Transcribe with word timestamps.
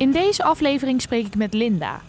In 0.00 0.12
deze 0.12 0.42
aflevering 0.42 1.02
spreek 1.02 1.26
ik 1.26 1.36
met 1.36 1.54
Linda. 1.54 2.00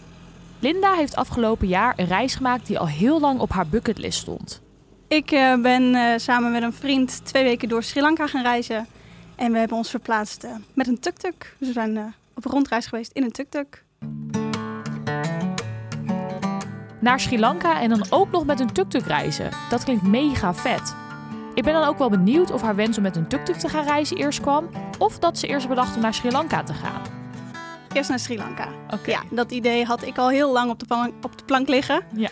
Linda 0.58 0.92
heeft 0.92 1.16
afgelopen 1.16 1.68
jaar 1.68 1.92
een 1.96 2.06
reis 2.06 2.34
gemaakt 2.34 2.66
die 2.66 2.78
al 2.78 2.88
heel 2.88 3.20
lang 3.20 3.40
op 3.40 3.50
haar 3.50 3.66
bucketlist 3.66 4.18
stond. 4.18 4.60
Ik 5.08 5.32
uh, 5.32 5.60
ben 5.62 5.82
uh, 5.82 6.12
samen 6.16 6.52
met 6.52 6.62
een 6.62 6.72
vriend 6.72 7.24
twee 7.24 7.44
weken 7.44 7.68
door 7.68 7.82
Sri 7.82 8.00
Lanka 8.00 8.26
gaan 8.26 8.42
reizen. 8.42 8.86
En 9.36 9.52
we 9.52 9.58
hebben 9.58 9.76
ons 9.76 9.90
verplaatst 9.90 10.44
uh, 10.44 10.50
met 10.74 10.86
een 10.86 11.00
tuk-tuk. 11.00 11.56
Dus 11.58 11.68
we 11.68 11.74
zijn 11.74 12.14
op 12.34 12.44
een 12.44 12.50
rondreis 12.50 12.86
geweest 12.86 13.12
in 13.12 13.22
een 13.22 13.32
tuk-tuk. 13.32 13.84
Naar 17.00 17.20
Sri 17.20 17.38
Lanka 17.38 17.80
en 17.80 17.88
dan 17.88 18.06
ook 18.10 18.30
nog 18.30 18.44
met 18.44 18.60
een 18.60 18.72
tuk-tuk 18.72 19.06
reizen. 19.06 19.50
Dat 19.70 19.84
klinkt 19.84 20.06
mega 20.06 20.54
vet. 20.54 20.94
Ik 21.54 21.62
ben 21.62 21.72
dan 21.72 21.84
ook 21.84 21.98
wel 21.98 22.10
benieuwd 22.10 22.50
of 22.50 22.62
haar 22.62 22.76
wens 22.76 22.96
om 22.96 23.02
met 23.02 23.16
een 23.16 23.28
tuk-tuk 23.28 23.56
te 23.56 23.68
gaan 23.68 23.84
reizen 23.84 24.16
eerst 24.16 24.40
kwam... 24.40 24.70
of 24.98 25.18
dat 25.18 25.38
ze 25.38 25.46
eerst 25.46 25.68
bedacht 25.68 25.94
om 25.96 26.02
naar 26.02 26.14
Sri 26.14 26.30
Lanka 26.30 26.62
te 26.62 26.74
gaan. 26.74 27.11
Eerst 27.94 28.08
naar 28.08 28.18
Sri 28.18 28.36
Lanka. 28.36 28.68
Oké. 28.90 29.10
Ja, 29.10 29.22
dat 29.30 29.52
idee 29.52 29.84
had 29.84 30.02
ik 30.02 30.18
al 30.18 30.28
heel 30.28 30.52
lang 30.52 30.70
op 30.70 30.78
de, 30.78 30.86
plank, 30.86 31.24
op 31.24 31.38
de 31.38 31.44
plank 31.44 31.68
liggen. 31.68 32.04
Ja. 32.14 32.30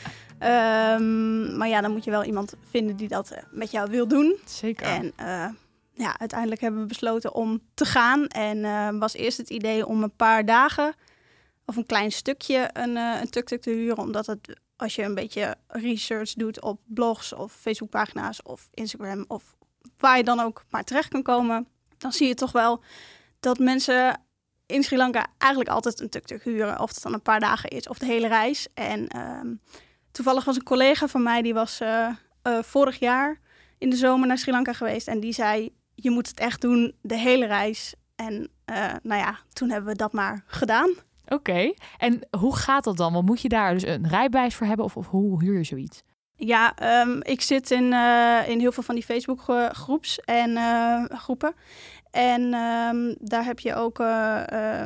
Um, 0.95 1.57
maar 1.57 1.69
ja, 1.69 1.81
dan 1.81 1.93
moet 1.93 2.05
je 2.05 2.11
wel 2.11 2.25
iemand 2.25 2.55
vinden 2.71 2.97
die 2.97 3.09
dat 3.09 3.31
eh, 3.31 3.43
met 3.51 3.71
jou 3.71 3.91
wil 3.91 4.09
doen. 4.09 4.39
Zeker. 4.45 4.87
En 4.87 5.13
uh, 5.21 5.49
ja, 5.93 6.19
uiteindelijk 6.19 6.61
hebben 6.61 6.81
we 6.81 6.87
besloten 6.87 7.35
om 7.35 7.61
te 7.75 7.85
gaan. 7.85 8.27
En 8.27 8.59
uh, 8.59 8.89
was 8.99 9.15
eerst 9.15 9.39
het 9.39 9.51
idee 9.51 9.87
om 9.87 10.03
een 10.03 10.17
paar 10.17 10.45
dagen 10.45 10.95
of 11.67 11.77
een 11.77 11.87
klein 11.87 12.13
stukje 12.13 12.71
een, 12.73 12.97
een 12.97 13.31
tuk-tuk 13.31 13.63
te 13.63 13.71
huren. 13.71 13.99
Omdat 13.99 14.27
het, 14.27 14.61
als 14.77 14.95
je 14.95 15.03
een 15.03 15.15
beetje 15.15 15.57
research 15.67 16.33
doet 16.33 16.61
op 16.61 16.81
blogs 16.87 17.33
of 17.33 17.53
Facebookpagina's 17.53 18.41
of 18.43 18.69
Instagram 18.75 19.25
of 19.29 19.57
waar 19.99 20.17
je 20.17 20.25
dan 20.25 20.41
ook 20.41 20.65
maar 20.71 20.85
terecht 20.85 21.09
kan 21.09 21.23
komen, 21.23 21.67
dan 21.99 22.13
zie 22.13 22.29
je 22.29 22.35
toch 22.35 22.53
wel 22.53 22.83
dat 23.41 23.59
mensen 23.59 24.21
in 24.71 24.83
Sri 24.83 24.97
Lanka 24.97 25.27
eigenlijk 25.39 25.71
altijd 25.71 26.01
een 26.01 26.09
tuk-tuk 26.09 26.45
huren. 26.45 26.81
Of 26.81 26.95
het 26.95 27.03
dan 27.03 27.15
een 27.15 27.23
paar 27.23 27.41
dagen 27.41 27.71
is 27.71 27.89
of 27.89 27.99
de 27.99 28.07
hele 28.07 28.29
reis. 28.29 28.69
En 28.75 29.19
um, 29.19 29.61
toevallig 30.13 30.45
was 30.45 30.57
een 30.57 30.63
collega 30.63 31.07
van 31.07 31.23
mij, 31.23 31.43
die 31.43 31.55
was 31.55 31.81
uh, 31.81 32.09
uh, 32.43 32.59
vorig 32.63 32.99
jaar 32.99 33.41
in 33.79 33.91
de 33.91 33.97
zomer 33.97 34.27
naar 34.27 34.39
Sri 34.39 34.53
Lanka 34.53 34.73
geweest. 34.73 35.09
En 35.09 35.21
die 35.21 35.33
zei, 35.33 35.75
je 35.95 36.11
moet 36.11 36.29
het 36.29 36.41
echt 36.41 36.61
doen, 36.61 36.95
de 37.03 37.17
hele 37.17 37.47
reis. 37.47 37.95
En 38.17 38.51
uh, 38.71 38.93
nou 39.03 39.21
ja, 39.21 39.39
toen 39.53 39.71
hebben 39.71 39.91
we 39.91 39.97
dat 39.97 40.13
maar 40.13 40.45
gedaan. 40.47 40.91
Oké, 41.25 41.35
okay. 41.35 41.77
en 41.99 42.21
hoe 42.39 42.57
gaat 42.57 42.85
dat 42.85 42.97
dan? 42.97 43.13
Want 43.13 43.27
moet 43.27 43.41
je 43.41 43.49
daar 43.49 43.73
dus 43.73 43.87
een 43.87 44.09
rijbewijs 44.09 44.55
voor 44.55 44.67
hebben 44.67 44.85
of, 44.85 44.97
of 44.97 45.07
hoe 45.07 45.45
huur 45.45 45.57
je 45.57 45.65
zoiets? 45.65 46.03
Ja, 46.37 46.75
um, 47.03 47.23
ik 47.23 47.41
zit 47.41 47.71
in, 47.71 47.85
in 48.47 48.61
heel 48.61 48.73
veel 48.73 48.83
van 48.83 48.95
die 48.95 49.05
Facebook 49.05 49.41
groeps 49.73 50.21
en 50.21 50.57
groepen. 51.13 51.55
En 52.11 52.55
um, 52.55 53.17
daar 53.19 53.45
heb 53.45 53.59
je 53.59 53.75
ook, 53.75 53.99
uh, 54.01 54.41
uh, 54.53 54.85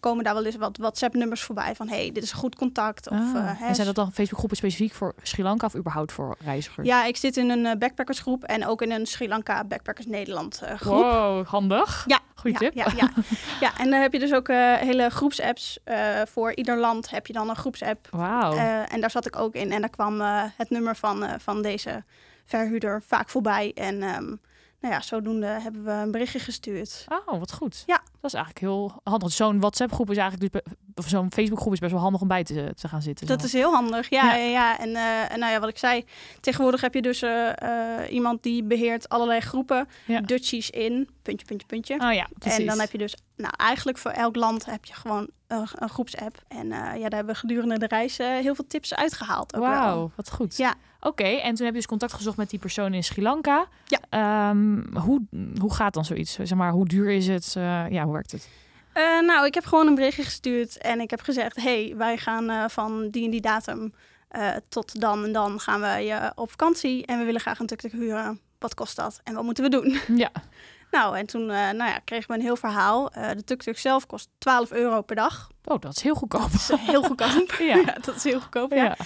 komen 0.00 0.24
daar 0.24 0.34
wel 0.34 0.44
eens 0.44 0.56
wat 0.56 0.76
WhatsApp-nummers 0.76 1.42
voorbij 1.42 1.74
van 1.74 1.88
hey, 1.88 2.10
dit 2.12 2.22
is 2.22 2.32
goed 2.32 2.56
contact. 2.56 3.10
Of, 3.10 3.18
ah, 3.18 3.34
uh, 3.34 3.62
en 3.62 3.74
zijn 3.74 3.86
dat 3.86 3.94
dan 3.94 4.12
Facebookgroepen 4.12 4.56
specifiek 4.56 4.92
voor 4.92 5.14
Sri 5.22 5.42
Lanka 5.42 5.66
of 5.66 5.76
überhaupt 5.76 6.12
voor 6.12 6.36
reizigers? 6.44 6.86
Ja, 6.86 7.04
ik 7.04 7.16
zit 7.16 7.36
in 7.36 7.50
een 7.50 7.78
backpackersgroep 7.78 8.44
en 8.44 8.66
ook 8.66 8.82
in 8.82 8.90
een 8.90 9.06
Sri 9.06 9.28
Lanka 9.28 9.64
Backpackers 9.64 10.06
Nederland 10.06 10.62
groep. 10.76 11.02
Wow, 11.02 11.46
handig. 11.46 12.04
Ja, 12.06 12.18
goede 12.34 12.64
ja, 12.64 12.70
tip. 12.70 12.74
Ja, 12.74 12.92
ja. 12.96 13.10
ja, 13.66 13.78
en 13.78 13.90
dan 13.90 14.00
heb 14.00 14.12
je 14.12 14.18
dus 14.18 14.34
ook 14.34 14.48
hele 14.48 15.10
groepsapps. 15.10 15.78
voor 16.24 16.54
ieder 16.54 16.78
land 16.78 17.10
heb 17.10 17.26
je 17.26 17.32
dan 17.32 17.48
een 17.48 17.56
groepsapp. 17.56 18.08
Wauw. 18.10 18.56
en 18.88 19.00
daar 19.00 19.10
zat 19.10 19.26
ik 19.26 19.36
ook 19.36 19.54
in 19.54 19.72
en 19.72 19.80
daar 19.80 19.90
kwam 19.90 20.20
het 20.56 20.70
nummer 20.70 20.96
van, 20.96 21.24
van 21.38 21.62
deze 21.62 22.04
verhuurder 22.44 23.02
vaak 23.06 23.28
voorbij. 23.28 23.72
En 23.74 24.02
um, 24.02 24.40
nou 24.84 24.96
ja, 24.96 25.02
zodoende 25.02 25.46
hebben 25.46 25.84
we 25.84 25.90
een 25.90 26.10
berichtje 26.10 26.38
gestuurd. 26.38 27.06
Oh, 27.26 27.38
wat 27.38 27.52
goed. 27.52 27.82
Ja. 27.86 28.02
Dat 28.20 28.32
is 28.32 28.34
eigenlijk 28.34 28.58
heel 28.58 29.00
handig. 29.02 29.32
Zo'n 29.32 29.60
WhatsApp-groep 29.60 30.10
is 30.10 30.16
eigenlijk, 30.16 30.52
dus 30.52 30.62
of 30.94 31.08
zo'n 31.08 31.32
Facebook-groep 31.32 31.72
is 31.72 31.78
best 31.78 31.92
wel 31.92 32.00
handig 32.00 32.20
om 32.20 32.28
bij 32.28 32.44
te, 32.44 32.72
te 32.74 32.88
gaan 32.88 33.02
zitten. 33.02 33.26
Dat 33.26 33.40
zo. 33.40 33.46
is 33.46 33.52
heel 33.52 33.72
handig, 33.72 34.10
ja. 34.10 34.34
ja. 34.34 34.44
ja. 34.44 34.78
En, 34.78 34.88
uh, 34.88 35.32
en 35.32 35.38
nou 35.38 35.52
ja, 35.52 35.60
wat 35.60 35.68
ik 35.68 35.78
zei, 35.78 36.04
tegenwoordig 36.40 36.80
heb 36.80 36.94
je 36.94 37.02
dus 37.02 37.22
uh, 37.22 37.48
uh, 37.62 38.12
iemand 38.12 38.42
die 38.42 38.64
beheert 38.64 39.08
allerlei 39.08 39.40
groepen, 39.40 39.88
ja. 40.06 40.20
Dutchies 40.20 40.70
in, 40.70 41.08
puntje, 41.22 41.46
puntje, 41.46 41.66
puntje. 41.66 41.94
Oh 41.94 42.12
ja, 42.12 42.28
precies. 42.38 42.58
En 42.58 42.66
dan 42.66 42.80
heb 42.80 42.92
je 42.92 42.98
dus, 42.98 43.16
nou 43.36 43.52
eigenlijk 43.56 43.98
voor 43.98 44.10
elk 44.10 44.36
land 44.36 44.64
heb 44.64 44.84
je 44.84 44.94
gewoon 44.94 45.28
een, 45.46 45.68
een 45.74 45.88
groepsapp. 45.88 46.42
En 46.48 46.68
ja, 46.68 46.98
daar 46.98 47.14
hebben 47.14 47.34
we 47.34 47.40
gedurende 47.40 47.78
de 47.78 47.86
reis 47.86 48.16
heel 48.18 48.54
veel 48.54 48.66
tips 48.66 48.94
uitgehaald. 48.94 49.56
Wauw, 49.56 50.10
wat 50.16 50.30
goed. 50.30 50.56
Ja. 50.56 50.74
Oké, 51.04 51.22
okay, 51.22 51.38
en 51.38 51.54
toen 51.54 51.64
heb 51.64 51.74
je 51.74 51.80
dus 51.80 51.86
contact 51.86 52.12
gezocht 52.12 52.36
met 52.36 52.50
die 52.50 52.58
persoon 52.58 52.94
in 52.94 53.04
Sri 53.04 53.22
Lanka. 53.22 53.66
Ja. 53.86 54.50
Um, 54.50 54.96
hoe, 54.96 55.22
hoe 55.60 55.74
gaat 55.74 55.94
dan 55.94 56.04
zoiets? 56.04 56.32
Zeg 56.32 56.54
maar, 56.54 56.70
hoe 56.70 56.86
duur 56.86 57.10
is 57.10 57.26
het? 57.26 57.54
Uh, 57.58 57.90
ja, 57.90 58.04
hoe 58.04 58.12
werkt 58.12 58.32
het? 58.32 58.48
Uh, 58.94 59.20
nou, 59.20 59.46
ik 59.46 59.54
heb 59.54 59.64
gewoon 59.64 59.86
een 59.86 59.94
berichtje 59.94 60.22
gestuurd 60.22 60.78
en 60.78 61.00
ik 61.00 61.10
heb 61.10 61.20
gezegd: 61.20 61.56
hey, 61.56 61.94
wij 61.96 62.16
gaan 62.16 62.50
uh, 62.50 62.64
van 62.68 63.10
die 63.10 63.24
en 63.24 63.30
die 63.30 63.40
datum 63.40 63.92
tot 64.68 65.00
dan 65.00 65.24
en 65.24 65.32
dan 65.32 65.60
gaan 65.60 65.80
we 65.80 66.32
op 66.34 66.50
vakantie 66.50 67.06
en 67.06 67.18
we 67.18 67.24
willen 67.24 67.40
graag 67.40 67.58
een 67.58 67.66
tuk-tuk 67.66 67.92
huren. 67.92 68.40
Wat 68.58 68.74
kost 68.74 68.96
dat 68.96 69.20
en 69.24 69.34
wat 69.34 69.44
moeten 69.44 69.64
we 69.64 69.70
doen? 69.70 69.98
Ja. 70.16 70.30
Nou, 70.90 71.16
en 71.16 71.26
toen 71.26 71.46
nou 71.46 71.76
ja, 71.76 71.98
kregen 72.04 72.28
we 72.28 72.34
een 72.34 72.40
heel 72.40 72.56
verhaal. 72.56 73.10
de 73.10 73.44
tuk-tuk 73.44 73.78
zelf 73.78 74.06
kost 74.06 74.28
12 74.38 74.72
euro 74.72 75.02
per 75.02 75.16
dag. 75.16 75.48
Oh, 75.64 75.80
dat 75.80 75.96
is 75.96 76.02
heel 76.02 76.14
goedkoop. 76.14 76.52
Dat 76.52 76.54
is 76.54 76.70
heel 76.80 77.02
goedkoop. 77.02 77.54
ja. 77.58 77.76
ja. 77.86 77.96
dat 78.00 78.16
is 78.16 78.24
heel 78.24 78.40
goedkoop, 78.40 78.72
ja. 78.72 78.84
ja. 78.84 78.96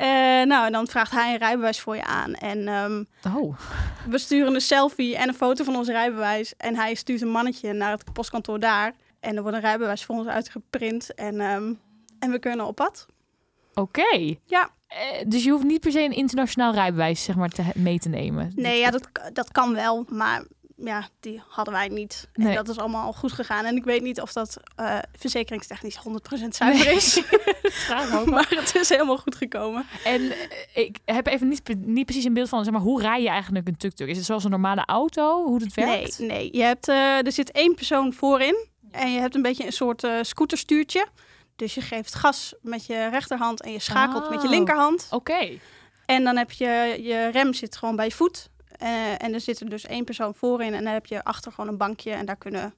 Uh, 0.00 0.06
nou, 0.46 0.66
en 0.66 0.72
dan 0.72 0.86
vraagt 0.86 1.12
hij 1.12 1.32
een 1.32 1.38
rijbewijs 1.38 1.80
voor 1.80 1.96
je 1.96 2.04
aan. 2.04 2.34
En 2.34 2.68
um, 2.68 3.06
oh. 3.36 3.58
we 4.08 4.18
sturen 4.18 4.54
een 4.54 4.60
selfie 4.60 5.16
en 5.16 5.28
een 5.28 5.34
foto 5.34 5.64
van 5.64 5.76
ons 5.76 5.88
rijbewijs. 5.88 6.56
En 6.56 6.76
hij 6.76 6.94
stuurt 6.94 7.20
een 7.20 7.30
mannetje 7.30 7.72
naar 7.72 7.90
het 7.90 8.12
postkantoor 8.12 8.60
daar. 8.60 8.94
En 9.20 9.36
er 9.36 9.42
wordt 9.42 9.56
een 9.56 9.62
rijbewijs 9.62 10.04
voor 10.04 10.16
ons 10.16 10.26
uitgeprint. 10.26 11.14
En, 11.14 11.40
um, 11.40 11.80
en 12.18 12.30
we 12.30 12.38
kunnen 12.38 12.66
op 12.66 12.74
pad. 12.74 13.06
Oké. 13.74 14.00
Okay. 14.00 14.40
Ja. 14.44 14.70
Uh, 14.90 15.24
dus 15.26 15.44
je 15.44 15.50
hoeft 15.50 15.64
niet 15.64 15.80
per 15.80 15.92
se 15.92 16.00
een 16.00 16.12
internationaal 16.12 16.72
rijbewijs 16.72 17.24
zeg 17.24 17.36
maar, 17.36 17.48
te, 17.48 17.62
mee 17.74 17.98
te 17.98 18.08
nemen? 18.08 18.52
Nee, 18.54 18.78
ja, 18.78 18.90
dat, 18.90 19.08
dat 19.32 19.52
kan 19.52 19.74
wel. 19.74 20.04
Maar 20.08 20.44
ja, 20.76 21.08
die 21.20 21.42
hadden 21.48 21.74
wij 21.74 21.88
niet. 21.88 22.28
Nee. 22.34 22.48
En 22.48 22.54
dat 22.54 22.68
is 22.68 22.78
allemaal 22.78 23.12
goed 23.12 23.32
gegaan. 23.32 23.64
En 23.64 23.76
ik 23.76 23.84
weet 23.84 24.02
niet 24.02 24.20
of 24.20 24.32
dat 24.32 24.56
uh, 24.80 24.98
verzekeringstechnisch 25.18 25.98
100% 25.98 26.48
zuiver 26.48 26.86
nee. 26.86 26.94
is. 26.94 27.22
maar 28.24 28.46
het 28.48 28.74
is 28.74 28.88
helemaal 28.88 29.18
goed 29.18 29.34
gekomen. 29.34 29.86
En 30.04 30.20
uh, 30.20 30.34
ik 30.74 30.98
heb 31.04 31.26
even 31.26 31.48
niet, 31.48 31.74
niet 31.76 32.04
precies 32.04 32.24
een 32.24 32.34
beeld 32.34 32.48
van, 32.48 32.64
zeg 32.64 32.72
maar, 32.72 32.82
hoe 32.82 33.00
rij 33.00 33.22
je 33.22 33.28
eigenlijk 33.28 33.68
een 33.68 33.76
tuk-tuk? 33.76 34.08
Is 34.08 34.16
het 34.16 34.26
zoals 34.26 34.44
een 34.44 34.50
normale 34.50 34.84
auto, 34.84 35.44
hoe 35.44 35.62
het 35.62 35.74
werkt? 35.74 36.18
Nee, 36.18 36.28
nee. 36.28 36.48
Je 36.52 36.62
hebt, 36.62 36.88
uh, 36.88 37.26
er 37.26 37.32
zit 37.32 37.52
één 37.52 37.74
persoon 37.74 38.12
voorin. 38.12 38.66
En 38.90 39.12
je 39.12 39.20
hebt 39.20 39.34
een 39.34 39.42
beetje 39.42 39.66
een 39.66 39.72
soort 39.72 40.06
scooterstuurtje. 40.20 41.06
Dus 41.56 41.74
je 41.74 41.80
geeft 41.80 42.14
gas 42.14 42.54
met 42.60 42.86
je 42.86 43.08
rechterhand 43.08 43.62
en 43.62 43.72
je 43.72 43.78
schakelt 43.78 44.24
oh. 44.24 44.30
met 44.30 44.42
je 44.42 44.48
linkerhand. 44.48 45.06
Oké. 45.10 45.32
Okay. 45.32 45.60
En 46.06 46.24
dan 46.24 46.36
heb 46.36 46.50
je, 46.50 46.98
je 47.02 47.28
rem 47.32 47.54
zit 47.54 47.76
gewoon 47.76 47.96
bij 47.96 48.04
je 48.04 48.12
voet. 48.12 48.48
Uh, 48.82 49.22
en 49.22 49.34
er 49.34 49.40
zit 49.40 49.60
er 49.60 49.68
dus 49.68 49.86
één 49.86 50.04
persoon 50.04 50.34
voorin 50.34 50.74
en 50.74 50.84
dan 50.84 50.92
heb 50.92 51.06
je 51.06 51.24
achter 51.24 51.52
gewoon 51.52 51.70
een 51.70 51.76
bankje. 51.76 52.10
En 52.10 52.26
daar 52.26 52.36
kunnen, 52.36 52.74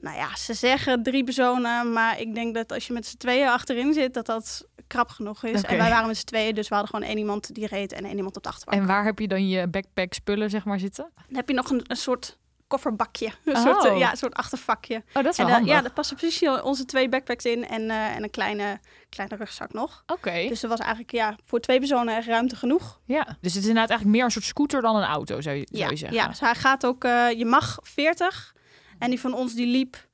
nou 0.00 0.16
ja, 0.16 0.36
ze 0.36 0.54
zeggen 0.54 1.02
drie 1.02 1.24
personen. 1.24 1.92
Maar 1.92 2.20
ik 2.20 2.34
denk 2.34 2.54
dat 2.54 2.72
als 2.72 2.86
je 2.86 2.92
met 2.92 3.06
z'n 3.06 3.16
tweeën 3.16 3.48
achterin 3.48 3.92
zit, 3.92 4.14
dat 4.14 4.26
dat 4.26 4.66
krap 4.86 5.08
genoeg 5.08 5.44
is. 5.44 5.58
Okay. 5.60 5.70
En 5.70 5.78
wij 5.78 5.90
waren 5.90 6.06
met 6.06 6.16
z'n 6.16 6.24
tweeën, 6.24 6.54
dus 6.54 6.68
we 6.68 6.74
hadden 6.74 6.94
gewoon 6.94 7.08
één 7.08 7.18
iemand 7.18 7.54
die 7.54 7.66
reed 7.66 7.92
en 7.92 8.04
één 8.04 8.16
iemand 8.16 8.36
op 8.36 8.42
de 8.42 8.48
achterbank. 8.48 8.80
En 8.80 8.86
waar 8.86 9.04
heb 9.04 9.18
je 9.18 9.28
dan 9.28 9.48
je 9.48 9.68
backpack 9.68 10.12
spullen, 10.12 10.50
zeg 10.50 10.64
maar, 10.64 10.78
zitten? 10.78 11.10
Dan 11.14 11.36
heb 11.36 11.48
je 11.48 11.54
nog 11.54 11.70
een, 11.70 11.82
een 11.86 11.96
soort 11.96 12.38
kofferbakje. 12.66 13.26
Een 13.44 13.56
oh. 13.56 13.62
soort, 13.62 13.84
uh, 13.84 13.98
ja, 13.98 14.10
een 14.10 14.16
soort 14.16 14.34
achtervakje. 14.34 14.96
Oh, 14.96 15.22
dat 15.22 15.26
is 15.26 15.36
wel 15.36 15.46
en, 15.46 15.52
uh, 15.52 15.58
handig. 15.58 15.74
Ja, 15.74 15.80
daar 15.80 15.92
passen 15.92 16.16
precies 16.16 16.48
onze 16.48 16.84
twee 16.84 17.08
backpacks 17.08 17.44
in 17.44 17.68
en, 17.68 17.82
uh, 17.82 18.14
en 18.14 18.22
een 18.22 18.30
kleine, 18.30 18.80
kleine 19.08 19.36
rugzak 19.36 19.72
nog. 19.72 20.02
Oké. 20.02 20.12
Okay. 20.12 20.48
Dus 20.48 20.62
er 20.62 20.68
was 20.68 20.78
eigenlijk 20.78 21.10
ja, 21.10 21.36
voor 21.44 21.60
twee 21.60 21.78
personen 21.78 22.16
echt 22.16 22.26
ruimte 22.26 22.56
genoeg. 22.56 23.00
Ja, 23.04 23.24
dus 23.24 23.54
het 23.54 23.62
is 23.62 23.68
inderdaad 23.68 23.88
eigenlijk 23.88 24.10
meer 24.16 24.24
een 24.24 24.30
soort 24.30 24.44
scooter 24.44 24.82
dan 24.82 24.96
een 24.96 25.04
auto, 25.04 25.40
zou 25.40 25.56
je, 25.56 25.66
ja, 25.70 25.78
zou 25.78 25.90
je 25.90 25.96
zeggen. 25.96 26.18
Ja, 26.18 26.26
dus 26.28 26.40
hij 26.40 26.54
gaat 26.54 26.86
ook, 26.86 27.02
je 27.36 27.44
mag 27.46 27.78
40 27.82 28.54
en 28.98 29.10
die 29.10 29.20
van 29.20 29.34
ons 29.34 29.54
die 29.54 29.66
liep... 29.66 30.04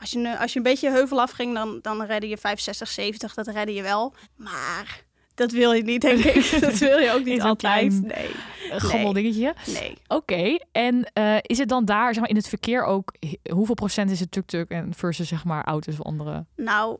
Als 0.00 0.10
je, 0.10 0.38
als 0.38 0.52
je 0.52 0.58
een 0.58 0.64
beetje 0.64 0.90
heuvel 0.90 1.20
afging, 1.20 1.54
dan, 1.54 1.78
dan 1.82 2.02
redde 2.02 2.28
je 2.28 2.36
65, 2.36 2.88
70, 2.88 3.34
dat 3.34 3.46
redde 3.46 3.74
je 3.74 3.82
wel. 3.82 4.14
Maar 4.36 5.04
dat 5.40 5.50
wil 5.50 5.72
je 5.72 5.82
niet, 5.82 6.00
denk 6.00 6.24
ik. 6.24 6.50
dat 6.60 6.78
wil 6.78 6.98
je 6.98 7.12
ook 7.12 7.24
niet 7.24 7.40
altijd. 7.40 8.00
klein... 8.00 8.06
Nee. 8.06 8.30
Een 8.70 8.80
gammeldingetje. 8.80 9.54
Nee. 9.66 9.98
Oké, 10.06 10.58
en 10.72 11.10
eh, 11.12 11.36
is 11.42 11.58
het 11.58 11.68
dan 11.68 11.84
daar 11.84 12.12
zeg 12.12 12.20
maar, 12.20 12.28
in 12.30 12.36
het 12.36 12.48
verkeer 12.48 12.84
ook... 12.84 13.14
Hoeveel 13.52 13.74
procent 13.74 14.10
is 14.10 14.20
het 14.20 14.30
tuk-tuk 14.30 14.68
en 14.70 14.94
versus 14.94 15.28
zeg 15.28 15.44
maar 15.44 15.64
auto's 15.64 15.98
of 15.98 16.06
andere? 16.06 16.46
Nou, 16.56 16.98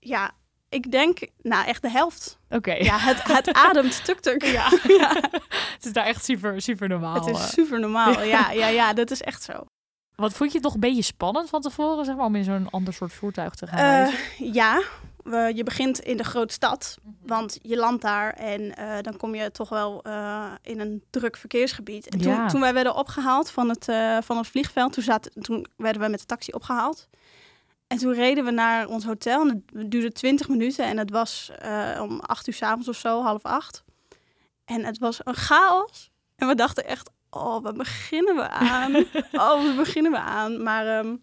ja, 0.00 0.30
ik 0.68 0.90
denk, 0.90 1.18
nou 1.42 1.66
echt 1.66 1.82
de 1.82 1.90
helft. 1.90 2.38
Oké. 2.48 2.72
Ja, 2.72 2.98
het, 2.98 3.22
het 3.22 3.52
ademt 3.68 4.04
tuk-tuk. 4.04 4.44
Ja. 4.44 4.70
ja. 4.98 5.12
Het 5.74 5.84
is 5.84 5.92
daar 5.92 6.06
echt 6.06 6.24
super, 6.24 6.62
super 6.62 6.88
normaal. 6.88 7.14
Het 7.14 7.26
eh. 7.26 7.32
is 7.32 7.50
super 7.50 7.80
normaal. 7.80 8.22
Ja, 8.22 8.50
ja, 8.50 8.68
ja, 8.68 8.92
dat 8.92 9.10
is 9.10 9.22
echt 9.22 9.42
zo. 9.42 9.52
Wat 10.14 10.32
vond 10.32 10.50
je 10.50 10.56
het 10.56 10.64
nog 10.64 10.74
een 10.74 10.80
beetje 10.80 11.02
spannend 11.02 11.48
van 11.48 11.60
tevoren, 11.60 12.04
zeg 12.04 12.16
maar, 12.16 12.26
om 12.26 12.34
in 12.36 12.44
zo'n 12.44 12.70
ander 12.70 12.94
soort 12.94 13.12
voertuig 13.12 13.54
te 13.54 13.66
gaan 13.66 13.78
Eh, 13.78 13.84
reizen? 13.84 14.52
ja, 14.52 14.82
je 15.30 15.62
begint 15.64 15.98
in 16.00 16.16
de 16.16 16.24
grote 16.24 16.52
stad, 16.54 16.98
want 17.22 17.58
je 17.62 17.76
landt 17.76 18.02
daar 18.02 18.32
en 18.32 18.76
eh, 18.76 19.02
dan 19.02 19.16
kom 19.16 19.34
je 19.34 19.50
toch 19.50 19.68
wel 19.68 20.02
eh, 20.02 20.52
in 20.62 20.80
een 20.80 21.02
druk 21.10 21.36
verkeersgebied. 21.36 22.08
En 22.08 22.18
toen, 22.20 22.32
Ja. 22.32 22.48
toen 22.48 22.60
wij 22.60 22.74
werden 22.74 22.94
opgehaald 22.94 23.50
van 23.50 23.68
het, 23.68 23.88
eh, 23.88 24.18
van 24.22 24.36
het 24.36 24.46
vliegveld, 24.46 24.92
toen, 24.92 25.02
zaten, 25.02 25.32
toen 25.42 25.66
werden 25.76 26.02
we 26.02 26.08
met 26.08 26.20
de 26.20 26.26
taxi 26.26 26.52
opgehaald. 26.52 27.08
En 27.86 27.98
toen 27.98 28.12
reden 28.12 28.44
we 28.44 28.50
naar 28.50 28.86
ons 28.86 29.04
hotel 29.04 29.40
en 29.40 29.64
het 29.72 29.90
duurde 29.90 30.12
20 30.12 30.48
minuten 30.48 30.84
en 30.84 30.98
het 30.98 31.10
was 31.10 31.50
eh, 31.58 31.98
om 32.02 32.20
acht 32.20 32.46
uur 32.48 32.54
s 32.54 32.62
avonds 32.62 32.88
of 32.88 32.96
zo, 32.96 33.22
half 33.22 33.42
acht. 33.42 33.84
En 34.64 34.84
het 34.84 34.98
was 34.98 35.20
een 35.24 35.34
chaos. 35.34 36.10
En 36.36 36.48
we 36.48 36.54
dachten 36.54 36.84
echt, 36.86 37.10
oh, 37.30 37.62
waar 37.62 37.72
beginnen 37.72 38.34
we 38.36 38.48
aan? 38.48 38.94
oh, 39.32 39.64
waar 39.64 39.74
beginnen 39.76 40.12
we 40.12 40.18
aan? 40.18 40.62
Maar 40.62 40.98
ehm, 40.98 41.16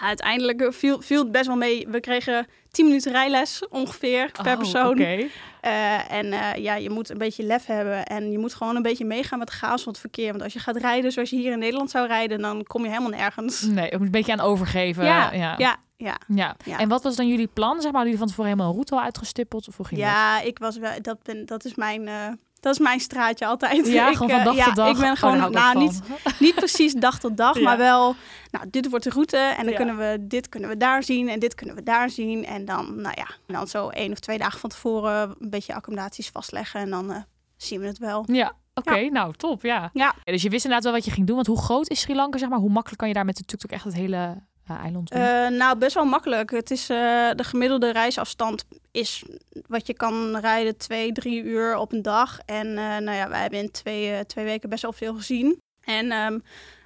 uiteindelijk 0.00 0.68
viel, 0.74 1.00
viel 1.00 1.22
het 1.22 1.32
best 1.32 1.46
wel 1.46 1.56
mee. 1.56 1.86
We 1.88 2.00
kregen 2.00 2.46
10 2.70 2.84
minuten 2.84 3.12
rijles 3.12 3.68
ongeveer 3.68 4.30
per 4.42 4.52
Oh, 4.52 4.58
persoon. 4.58 4.90
Oké. 4.90 5.26
Eh, 5.60 6.12
en 6.12 6.32
eh, 6.32 6.54
ja, 6.62 6.74
je 6.74 6.90
moet 6.90 7.10
een 7.10 7.18
beetje 7.18 7.42
lef 7.42 7.66
hebben 7.66 8.06
en 8.06 8.30
je 8.30 8.38
moet 8.38 8.54
gewoon 8.54 8.76
een 8.76 8.82
beetje 8.82 9.04
meegaan 9.04 9.38
met 9.38 9.48
de 9.48 9.54
chaos 9.54 9.82
van 9.82 9.92
het 9.92 10.00
verkeer. 10.00 10.30
Want 10.30 10.42
als 10.42 10.52
je 10.52 10.58
gaat 10.58 10.76
rijden 10.76 11.12
zoals 11.12 11.30
je 11.30 11.36
hier 11.36 11.52
in 11.52 11.58
Nederland 11.58 11.90
zou 11.90 12.06
rijden, 12.06 12.40
dan 12.40 12.62
kom 12.62 12.82
je 12.82 12.88
helemaal 12.88 13.10
nergens. 13.10 13.62
Nee, 13.62 13.90
je 13.90 13.96
moet 13.96 14.06
een 14.06 14.10
beetje 14.10 14.32
aan 14.32 14.40
overgeven. 14.40 15.04
ja, 15.04 15.32
ja. 15.32 15.54
ja, 15.58 15.76
ja. 15.96 16.18
Ja. 16.26 16.56
Ja. 16.64 16.78
En 16.78 16.88
wat 16.88 17.02
was 17.02 17.16
dan 17.16 17.28
jullie 17.28 17.46
plan? 17.46 17.80
Zeg 17.80 17.82
maar, 17.82 18.00
hadden 18.00 18.02
jullie 18.02 18.18
van 18.18 18.28
tevoren 18.28 18.50
helemaal 18.50 18.68
een 18.68 18.74
route 18.74 18.94
al 18.94 19.00
uitgestippeld? 19.00 19.68
Of 19.68 19.76
hoe 19.76 19.86
ging 19.86 20.00
Ja, 20.00 20.40
ik 20.40 20.58
was 20.58 20.78
wel, 20.78 21.02
dat, 21.02 21.22
ben, 21.22 21.46
dat, 21.46 21.64
is 21.64 21.74
mijn, 21.74 22.08
eh, 22.08 22.26
dat 22.60 22.72
is 22.72 22.78
mijn 22.78 23.00
straatje 23.00 23.46
altijd. 23.46 23.86
Ja, 23.86 24.08
ik, 24.10 24.16
gewoon 24.16 24.30
van 24.30 24.38
eh, 24.38 24.44
dag 24.44 24.56
ja, 24.56 24.64
tot 24.64 24.76
dag. 24.76 24.88
Ik 24.94 24.98
ben 25.00 25.10
Oh, 25.10 25.16
gewoon, 25.18 25.44
ik 25.44 25.50
nou, 25.50 25.78
niet, 25.78 26.00
van. 26.04 26.32
niet 26.46 26.54
precies 26.54 26.92
dag 26.92 27.18
tot 27.20 27.36
dag, 27.36 27.56
Ja. 27.56 27.62
maar 27.62 27.78
wel, 27.78 28.14
nou, 28.50 28.66
dit 28.70 28.88
wordt 28.90 29.04
de 29.04 29.10
route 29.10 29.36
en 29.36 29.56
dan 29.62 29.70
Ja. 29.70 29.76
kunnen 29.76 29.96
we, 29.96 30.16
dit 30.20 30.48
kunnen 30.48 30.68
we 30.68 30.76
daar 30.76 31.02
zien 31.02 31.28
en 31.28 31.38
dit 31.38 31.54
kunnen 31.54 31.74
we 31.74 31.82
daar 31.82 32.10
zien. 32.10 32.44
En 32.46 32.64
dan, 32.64 33.00
nou 33.00 33.14
ja, 33.16 33.26
dan 33.46 33.66
zo 33.66 33.88
één 33.88 34.12
of 34.12 34.18
twee 34.18 34.38
dagen 34.38 34.60
van 34.60 34.70
tevoren 34.70 35.34
een 35.40 35.50
beetje 35.50 35.74
accommodaties 35.74 36.28
vastleggen 36.28 36.80
en 36.80 36.90
dan 36.90 37.12
eh, 37.12 37.20
zien 37.56 37.80
we 37.80 37.86
het 37.86 37.98
wel. 37.98 38.24
Ja, 38.26 38.52
oké. 38.74 39.00
Nou, 39.00 39.34
top. 39.34 39.62
Ja. 39.62 39.90
Ja. 39.92 40.14
Dus 40.24 40.42
je 40.42 40.48
wist 40.50 40.64
inderdaad 40.64 40.84
wel 40.84 40.92
wat 40.92 41.04
je 41.04 41.10
ging 41.10 41.26
doen. 41.26 41.36
Want 41.36 41.48
hoe 41.48 41.58
groot 41.62 41.88
is 41.90 42.00
Sri 42.00 42.14
Lanka, 42.14 42.38
zeg 42.38 42.48
maar? 42.48 42.58
Hoe 42.58 42.70
makkelijk 42.70 42.98
kan 42.98 43.08
je 43.08 43.14
daar 43.14 43.24
met 43.24 43.36
de 43.36 43.44
tuk-tuk 43.44 43.70
echt 43.70 43.84
het 43.84 43.94
hele 43.94 44.42
eiland? 44.78 45.10
Eh, 45.10 45.48
nou, 45.48 45.78
best 45.78 45.94
wel 45.94 46.04
makkelijk. 46.04 46.50
Het 46.50 46.70
is, 46.70 46.88
eh, 46.90 47.30
de 47.34 47.44
gemiddelde 47.44 47.92
reisafstand 47.92 48.64
is 48.90 49.24
wat 49.66 49.86
je 49.86 49.94
kan 49.94 50.36
rijden 50.36 50.76
twee, 50.76 51.12
drie 51.12 51.42
uur 51.42 51.76
op 51.76 51.92
een 51.92 52.02
dag. 52.02 52.38
En 52.46 52.66
eh, 52.66 52.96
nou 52.96 53.12
ja, 53.12 53.28
wij 53.28 53.40
hebben 53.40 53.58
in 53.58 53.70
twee, 53.70 54.26
twee 54.26 54.44
weken 54.44 54.68
best 54.68 54.82
wel 54.82 54.92
veel 54.92 55.14
gezien. 55.14 55.60
En 55.84 56.10
ehm, 56.10 56.38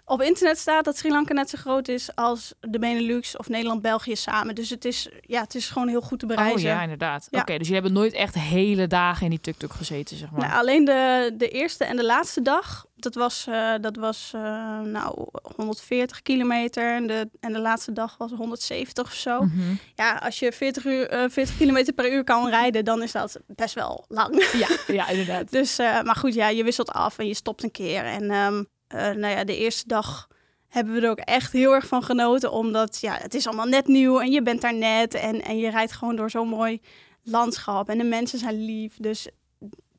op 0.06 0.22
internet 0.22 0.58
staat 0.58 0.84
dat 0.84 0.96
Sri 0.96 1.10
Lanka 1.10 1.32
net 1.32 1.50
zo 1.50 1.58
groot 1.58 1.88
is 1.88 2.14
als 2.14 2.54
de 2.60 2.78
Benelux 2.78 3.36
of 3.36 3.48
Nederland-België 3.48 4.16
samen. 4.16 4.54
Dus 4.54 4.70
het 4.70 4.84
is, 4.84 5.08
ja, 5.20 5.40
het 5.40 5.54
is 5.54 5.68
gewoon 5.68 5.88
heel 5.88 6.00
goed 6.00 6.18
te 6.18 6.26
oh 6.26 6.34
bereizen. 6.34 6.68
ja, 6.68 6.82
inderdaad. 6.82 7.28
Ja. 7.30 7.40
Oké, 7.40 7.58
dus 7.58 7.66
jullie 7.66 7.82
hebben 7.82 7.92
nooit 7.92 8.12
echt 8.12 8.34
hele 8.34 8.86
dagen 8.86 9.24
in 9.24 9.30
die 9.30 9.40
tuk-tuk 9.40 9.72
gezeten, 9.72 10.16
zeg 10.16 10.30
maar. 10.30 10.40
Nou, 10.40 10.52
alleen 10.52 10.84
de, 10.84 11.34
de 11.36 11.48
eerste 11.48 11.84
en 11.84 11.96
de 11.96 12.04
laatste 12.04 12.42
dag, 12.42 12.86
dat 12.96 13.14
was, 13.14 13.46
eh, 13.48 13.72
dat 13.80 13.96
was 13.96 14.30
eh, 14.34 14.80
nou, 14.80 15.26
140 15.56 16.22
kilometer. 16.22 16.94
En 16.94 17.06
de, 17.06 17.28
en 17.40 17.52
de 17.52 17.60
laatste 17.60 17.92
dag 17.92 18.16
was 18.18 18.30
170 18.30 19.04
of 19.04 19.12
zo. 19.12 19.40
Mhm. 19.40 19.74
Ja, 19.94 20.14
als 20.14 20.38
je 20.38 20.52
40, 20.52 20.84
uur, 20.84 21.08
eh, 21.08 21.24
40 21.30 21.56
kilometer 21.56 21.92
per 21.92 22.12
uur 22.12 22.24
kan 22.24 22.48
rijden, 22.48 22.84
dan 22.84 23.02
is 23.02 23.12
dat 23.12 23.40
best 23.46 23.74
wel 23.74 24.04
lang. 24.08 24.48
Ja, 24.52 24.68
ja, 24.86 25.08
inderdaad. 25.08 25.50
Dus, 25.60 25.78
eh, 25.78 26.02
maar 26.02 26.16
goed, 26.16 26.34
ja, 26.34 26.48
je 26.48 26.64
wisselt 26.64 26.90
af 26.90 27.18
en 27.18 27.26
je 27.26 27.34
stopt 27.34 27.62
een 27.62 27.70
keer. 27.70 28.04
En 28.04 28.30
ehm, 28.30 28.62
eh, 28.94 29.16
nou 29.16 29.34
ja, 29.36 29.44
de 29.44 29.56
eerste 29.58 29.88
dag 29.88 30.28
hebben 30.68 30.94
we 30.94 31.00
er 31.00 31.10
ook 31.10 31.18
echt 31.18 31.52
heel 31.52 31.72
erg 31.74 31.86
van 31.86 32.02
genoten. 32.02 32.52
Omdat 32.52 33.00
ja, 33.00 33.16
het 33.20 33.34
is 33.34 33.46
allemaal 33.46 33.66
net 33.66 33.86
nieuw 33.86 34.20
en 34.20 34.30
je 34.30 34.42
bent 34.42 34.60
daar 34.60 34.74
net. 34.74 35.14
En, 35.14 35.42
en 35.42 35.58
je 35.58 35.70
rijdt 35.70 35.92
gewoon 35.92 36.16
door 36.16 36.30
zo'n 36.30 36.48
mooi 36.48 36.80
landschap. 37.22 37.88
En 37.88 37.98
de 37.98 38.04
mensen 38.04 38.38
zijn 38.38 38.64
lief. 38.64 38.96
Dus 38.98 39.28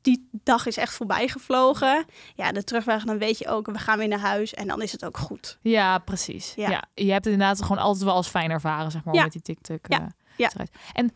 die 0.02 0.28
dag 0.32 0.66
is 0.66 0.76
echt 0.76 0.92
voorbij 0.94 1.28
gevlogen. 1.28 2.04
Ja, 2.34 2.52
de 2.52 2.64
terugweg, 2.64 3.04
dan 3.04 3.18
weet 3.18 3.38
je 3.38 3.48
ook, 3.48 3.66
we 3.66 3.78
gaan 3.78 3.98
weer 3.98 4.08
naar 4.08 4.18
huis. 4.18 4.54
En 4.54 4.66
dan 4.66 4.82
is 4.82 4.92
het 4.92 5.04
ook 5.04 5.16
goed. 5.18 5.58
Ja, 5.62 5.98
precies. 5.98 6.52
Ja. 6.56 6.70
Ja. 6.70 6.84
je 6.94 7.12
hebt 7.12 7.24
het 7.24 7.32
inderdaad 7.34 7.62
gewoon 7.62 7.78
altijd 7.82 8.04
wel 8.04 8.14
als 8.14 8.28
fijn 8.28 8.50
ervaren, 8.50 8.90
zeg 8.90 9.04
maar, 9.04 9.14
Ja. 9.14 9.22
met 9.22 9.32
die 9.32 9.42
tuk-tuk. 9.42 9.86
Ja. 9.88 10.00
eh, 10.00 10.06
Ja. 10.36 10.50
En 10.92 11.10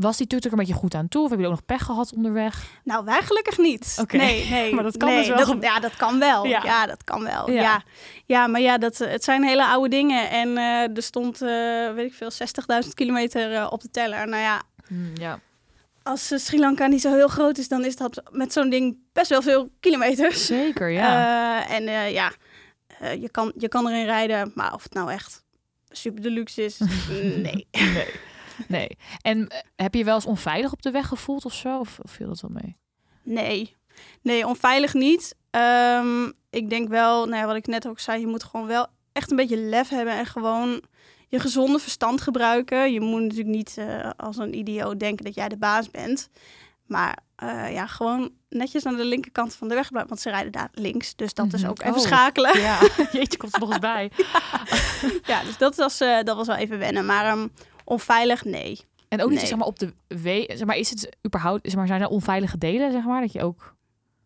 was 0.00 0.16
die 0.16 0.26
tuk-tuk 0.26 0.52
een 0.52 0.58
beetje 0.58 0.74
goed 0.74 0.94
aan 0.94 1.08
toe? 1.08 1.22
Of 1.22 1.28
hebben 1.28 1.46
jullie 1.46 1.60
ook 1.60 1.66
nog 1.68 1.76
pech 1.76 1.86
gehad 1.86 2.12
onderweg? 2.14 2.66
Nou, 2.84 3.04
wij 3.04 3.22
gelukkig 3.22 3.58
niet. 3.58 3.96
Oké. 4.00 4.16
Nee, 4.16 4.48
nee. 4.50 4.74
Maar 4.74 4.84
dat 4.84 4.96
kan 4.96 5.08
nee, 5.08 5.18
dus 5.18 5.28
wel. 5.28 5.46
Dat, 5.46 5.56
ja, 5.62 5.80
dat 5.80 5.96
kan 5.96 6.18
wel. 6.18 6.44
Ja. 6.44 6.62
Ja, 6.64 6.86
dat 6.86 7.04
kan 7.04 7.24
wel. 7.24 7.50
Ja. 7.50 7.62
Ja, 7.62 7.82
ja. 8.26 8.46
maar 8.46 8.60
ja, 8.60 8.78
dat, 8.78 9.00
eh, 9.00 9.10
het 9.10 9.24
zijn 9.24 9.44
hele 9.44 9.66
oude 9.66 9.88
dingen. 9.88 10.30
En 10.30 10.58
eh, 10.58 10.96
er 10.96 11.02
stond, 11.02 11.42
eh, 11.42 11.48
weet 11.94 12.06
ik 12.06 12.14
veel, 12.14 12.30
60.000 12.30 12.94
kilometer 12.94 13.70
op 13.70 13.80
de 13.80 13.90
teller. 13.90 14.28
Nou 14.28 14.42
ja, 14.42 14.62
Hm, 14.86 15.20
ja. 15.20 15.40
als 16.02 16.32
Sri 16.44 16.58
Lanka 16.58 16.86
niet 16.86 17.00
zo 17.00 17.14
heel 17.14 17.28
groot 17.28 17.58
is, 17.58 17.68
dan 17.68 17.84
is 17.84 17.96
dat 17.96 18.22
met 18.30 18.52
zo'n 18.52 18.70
ding 18.70 18.96
best 19.12 19.28
wel 19.28 19.42
veel 19.42 19.70
kilometers. 19.80 20.46
Zeker, 20.46 20.88
ja. 20.88 21.68
En 21.68 21.84
ja, 22.12 22.32
je, 23.20 23.28
kan, 23.30 23.52
je 23.56 23.68
kan 23.68 23.88
erin 23.88 24.04
rijden, 24.04 24.52
maar 24.54 24.74
of 24.74 24.82
het 24.82 24.94
nou 24.94 25.10
echt 25.12 25.44
super 25.90 26.22
deluxe 26.22 26.64
is, 26.64 26.78
nee. 27.42 27.66
nee. 27.70 28.06
nee. 28.68 28.88
En 29.22 29.48
eh, 29.48 29.58
heb 29.76 29.94
je 29.94 30.04
wel 30.04 30.14
eens 30.14 30.26
onveilig 30.26 30.72
op 30.72 30.82
de 30.82 30.90
weg 30.90 31.06
gevoeld 31.06 31.44
of 31.44 31.54
zo? 31.54 31.78
Of, 31.78 31.98
of 32.02 32.10
viel 32.10 32.26
dat 32.28 32.40
wel 32.40 32.50
mee? 32.62 32.76
Nee, 33.22 33.76
nee, 34.22 34.46
onveilig 34.46 34.94
niet. 34.94 35.34
Ehm, 35.50 36.24
ik 36.50 36.70
denk 36.70 36.88
wel, 36.88 37.26
nou 37.26 37.36
ja, 37.40 37.46
wat 37.46 37.56
ik 37.56 37.66
net 37.66 37.88
ook 37.88 37.98
zei, 38.00 38.20
je 38.20 38.26
moet 38.26 38.44
gewoon 38.44 38.66
wel 38.66 38.86
echt 39.12 39.30
een 39.30 39.36
beetje 39.36 39.56
lef 39.56 39.88
hebben 39.88 40.14
en 40.14 40.26
gewoon 40.26 40.82
je 41.28 41.40
gezonde 41.40 41.78
verstand 41.78 42.20
gebruiken. 42.20 42.92
Je 42.92 43.00
moet 43.00 43.20
natuurlijk 43.22 43.48
niet 43.56 43.74
eh, 43.78 44.10
als 44.16 44.36
een 44.36 44.54
idioot 44.58 45.00
denken 45.00 45.24
dat 45.24 45.34
jij 45.34 45.48
de 45.48 45.56
baas 45.58 45.90
bent. 45.90 46.28
Maar 46.86 47.18
eh, 47.36 47.72
ja, 47.72 47.86
gewoon 47.86 48.30
netjes 48.48 48.86
aan 48.86 48.96
de 48.96 49.04
linkerkant 49.04 49.54
van 49.54 49.68
de 49.68 49.74
weg 49.74 49.88
blijven, 49.88 50.08
want 50.08 50.20
ze 50.20 50.30
rijden 50.30 50.52
daar 50.52 50.68
links. 50.72 51.16
Dus 51.16 51.34
dat 51.34 51.52
is 51.52 51.60
Mhm. 51.60 51.70
ook 51.70 51.80
even 51.82 51.94
Oh. 51.94 52.00
schakelen. 52.00 52.60
Ja, 52.60 52.78
jeetje, 53.12 53.38
komt 53.38 53.54
er 53.54 53.60
nog 53.60 53.68
eens 53.70 53.78
bij. 53.78 54.10
ja, 55.24 55.42
dus 55.46 55.58
dat 55.58 55.76
was, 55.76 55.98
dat 55.98 56.36
was 56.36 56.46
wel 56.46 56.56
even 56.56 56.78
wennen. 56.78 57.06
Maar 57.06 57.24
ehm, 57.26 57.48
onveilig, 57.88 58.44
nee. 58.44 58.78
En 59.08 59.22
ook 59.22 59.28
niet, 59.30 59.38
Nee. 59.38 59.46
zeg 59.46 59.58
maar, 59.58 59.66
op 59.66 59.78
de 59.78 59.92
we 60.08 60.44
zeg 60.54 60.64
maar, 60.66 60.76
is 60.76 60.90
het 60.90 61.16
überhaupt, 61.26 61.60
zeg 61.66 61.74
maar, 61.76 61.86
zijn 61.86 62.00
er 62.00 62.08
onveilige 62.08 62.58
delen, 62.58 62.92
zeg 62.92 63.04
maar, 63.04 63.20
dat 63.20 63.32
je 63.32 63.42
ook 63.42 63.74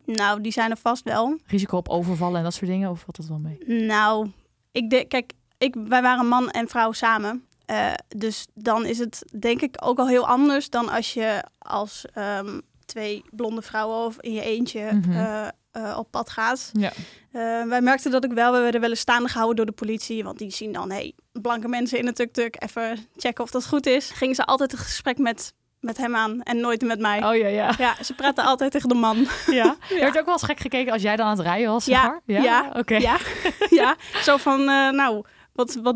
Nou, 0.05 0.41
die 0.41 0.51
zijn 0.51 0.71
er 0.71 0.77
vast 0.77 1.03
wel. 1.03 1.37
risico 1.45 1.77
op 1.77 1.89
overvallen 1.89 2.37
en 2.37 2.43
dat 2.43 2.53
soort 2.53 2.71
dingen, 2.71 2.89
of 2.89 2.99
valt 2.99 3.15
dat 3.15 3.25
wel 3.27 3.39
mee? 3.39 3.57
Nou, 3.85 4.29
ik 4.71 4.89
denk, 4.89 5.09
kijk, 5.09 5.33
ik, 5.57 5.75
wij 5.87 6.01
waren 6.01 6.27
man 6.27 6.49
en 6.49 6.67
vrouw 6.67 6.91
samen. 6.91 7.45
Eh, 7.65 7.93
dus 8.17 8.47
dan 8.53 8.85
is 8.85 8.99
het 8.99 9.25
denk 9.39 9.61
ik 9.61 9.75
ook 9.79 9.99
al 9.99 10.07
heel 10.07 10.27
anders 10.27 10.69
dan 10.69 10.89
als 10.89 11.13
je 11.13 11.43
als 11.59 12.05
ehm, 12.13 12.59
twee 12.85 13.23
blonde 13.31 13.61
vrouwen 13.61 14.05
of 14.05 14.21
in 14.21 14.33
je 14.33 14.41
eentje 14.41 14.91
Mhm. 14.93 15.11
eh, 15.11 15.47
eh, 15.73 15.95
op 15.97 16.11
pad 16.11 16.29
gaat. 16.29 16.69
Ja. 16.73 16.91
Eh, 17.31 17.41
wij 17.67 17.81
merkten 17.81 18.11
dat 18.11 18.23
ik 18.23 18.31
wel, 18.31 18.51
we 18.53 18.59
werden 18.59 18.81
wel 18.81 18.89
eens 18.89 18.99
staande 18.99 19.29
gehouden 19.29 19.55
door 19.55 19.65
de 19.65 19.71
politie. 19.85 20.23
Want 20.23 20.37
die 20.37 20.51
zien 20.51 20.71
dan, 20.71 20.91
hey, 20.91 21.13
blanke 21.31 21.67
mensen 21.67 21.97
in 21.97 22.07
een 22.07 22.13
tuk-tuk, 22.13 22.55
even 22.59 23.07
checken 23.15 23.43
of 23.43 23.51
dat 23.51 23.67
goed 23.67 23.85
is. 23.85 24.09
Gingen 24.09 24.35
ze 24.35 24.45
altijd 24.45 24.71
het 24.71 24.79
gesprek 24.79 25.17
met, 25.17 25.53
met 25.79 25.97
hem 25.97 26.15
aan 26.15 26.41
en 26.41 26.59
nooit 26.59 26.81
met 26.81 26.99
mij. 26.99 27.23
Oh 27.23 27.35
ja, 27.35 27.47
ja. 27.47 27.73
Ja, 27.77 27.95
ze 28.03 28.13
praten 28.13 28.43
altijd 28.43 28.71
tegen 28.71 28.89
de 28.89 28.95
man. 28.95 29.27
ja. 29.45 29.75
Je 29.89 29.99
werd 29.99 30.17
ook 30.19 30.25
wel 30.25 30.33
eens 30.33 30.43
gek 30.43 30.59
gekeken 30.59 30.93
als 30.93 31.01
jij 31.01 31.15
dan 31.15 31.25
aan 31.25 31.37
het 31.37 31.45
rijden 31.45 31.71
was, 31.71 31.83
zeg 31.83 31.95
Ja, 31.95 32.07
maar? 32.07 32.21
Ja, 32.25 32.41
ja, 32.41 32.69
oké. 32.73 32.95
Ja, 32.95 33.17
ja. 33.69 33.95
zo 34.21 34.37
van, 34.37 34.59
eh, 34.59 34.89
nou, 34.89 35.23
wat, 35.53 35.75
wat, 35.83 35.95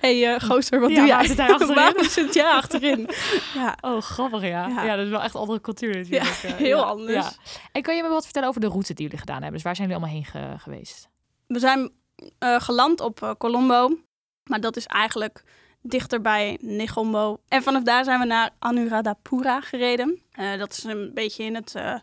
hé 0.00 0.20
hey, 0.24 0.40
gozer, 0.40 0.80
wat 0.80 0.90
Ja, 0.90 0.96
doe 0.96 1.06
jij? 1.06 1.26
zit 1.26 1.36
hij 1.36 1.48
achterin? 1.52 1.74
Waarom 1.84 2.04
zit 2.04 2.34
jij 2.34 2.50
achterin? 2.50 3.08
Ja, 3.54 3.76
Oh, 3.90 4.00
grappig, 4.02 4.42
ja. 4.42 4.66
ja. 4.66 4.84
Ja. 4.84 4.96
dat 4.96 5.04
is 5.04 5.10
wel 5.10 5.22
echt 5.22 5.34
een 5.34 5.40
andere 5.40 5.60
cultuur 5.60 5.96
natuurlijk. 5.96 6.24
Ja, 6.42 6.48
eh, 6.48 6.54
heel 6.54 6.84
anders. 6.84 7.36
En 7.72 7.82
kan 7.82 7.96
je 7.96 8.02
me 8.02 8.08
wat 8.08 8.24
vertellen 8.24 8.48
over 8.48 8.60
de 8.60 8.66
route 8.68 8.94
die 8.94 9.02
jullie 9.04 9.18
gedaan 9.18 9.36
hebben? 9.36 9.52
Dus 9.54 9.62
waar 9.62 9.76
zijn 9.76 9.88
jullie 9.88 10.02
allemaal 10.02 10.22
heen 10.22 10.30
ge- 10.32 10.58
geweest? 10.62 11.08
we 11.46 11.58
zijn 11.58 11.90
eh, 12.38 12.60
geland 12.60 13.00
op 13.00 13.22
eh, 13.22 13.30
Colombo, 13.38 13.98
maar 14.44 14.60
dat 14.60 14.76
is 14.76 14.86
eigenlijk 14.86 15.42
dichter 15.82 16.20
bij 16.20 16.58
Negombo. 16.60 17.40
En 17.48 17.62
vanaf 17.62 17.82
daar 17.82 18.04
zijn 18.04 18.20
we 18.20 18.26
naar 18.26 18.50
Anuradhapura 18.58 19.60
gereden. 19.60 20.22
Eh, 20.32 20.58
dat 20.58 20.72
is 20.72 20.84
een 20.84 21.10
beetje 21.14 21.44
in 21.44 21.54
het 21.54 21.74
eh, 21.74 21.94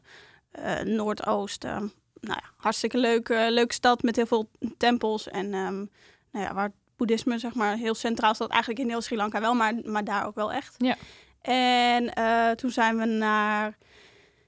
eh, 0.51 0.85
noordoosten. 0.85 1.93
Nou 2.21 2.39
ja, 2.43 2.49
hartstikke 2.57 2.97
leuke, 2.97 3.47
leuke 3.49 3.73
stad 3.73 4.03
met 4.03 4.15
heel 4.15 4.25
veel 4.25 4.49
tempels 4.77 5.27
en 5.29 5.53
ehm, 5.53 5.75
nou 6.31 6.45
ja, 6.45 6.53
waar 6.53 6.71
boeddhisme 6.97 7.39
zeg 7.39 7.53
maar 7.53 7.75
heel 7.75 7.95
centraal 7.95 8.33
staat. 8.33 8.49
Eigenlijk 8.49 8.79
in 8.81 8.89
heel 8.89 9.01
Sri 9.01 9.15
Lanka 9.15 9.41
wel, 9.41 9.53
maar, 9.53 9.73
maar 9.83 10.03
daar 10.03 10.25
ook 10.25 10.35
wel 10.35 10.51
echt. 10.51 10.75
Ja. 10.77 10.95
En 11.41 12.13
eh, 12.13 12.51
toen 12.51 12.69
zijn 12.69 12.97
we 12.97 13.05
naar 13.05 13.77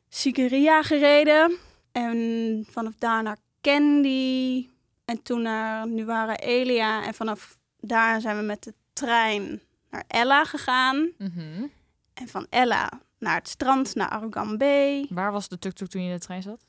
Sigiriya 0.09 0.83
gereden. 0.83 1.57
En 1.91 2.65
vanaf 2.69 2.93
daar 2.97 3.23
naar 3.23 3.37
Candy. 3.61 4.69
En 5.05 5.21
toen 5.21 5.41
naar 5.41 5.87
Nuara 5.87 6.37
Elia. 6.37 7.05
En 7.05 7.13
vanaf 7.13 7.59
daar 7.79 8.21
zijn 8.21 8.37
we 8.37 8.43
met 8.43 8.63
de 8.63 8.73
trein 8.93 9.61
naar 9.89 10.03
Ella 10.07 10.43
gegaan. 10.43 11.09
Mhm. 11.17 11.67
En 12.13 12.27
van 12.27 12.47
Ella 12.49 12.89
naar 13.19 13.35
het 13.35 13.47
strand, 13.47 13.95
naar 13.95 14.09
Arugam 14.09 14.57
Bay. 14.57 15.05
Waar 15.09 15.31
was 15.31 15.47
de 15.47 15.59
tuk-tuk 15.59 15.87
toen 15.87 16.01
je 16.01 16.07
in 16.07 16.13
de 16.13 16.21
trein 16.21 16.41
zat? 16.41 16.65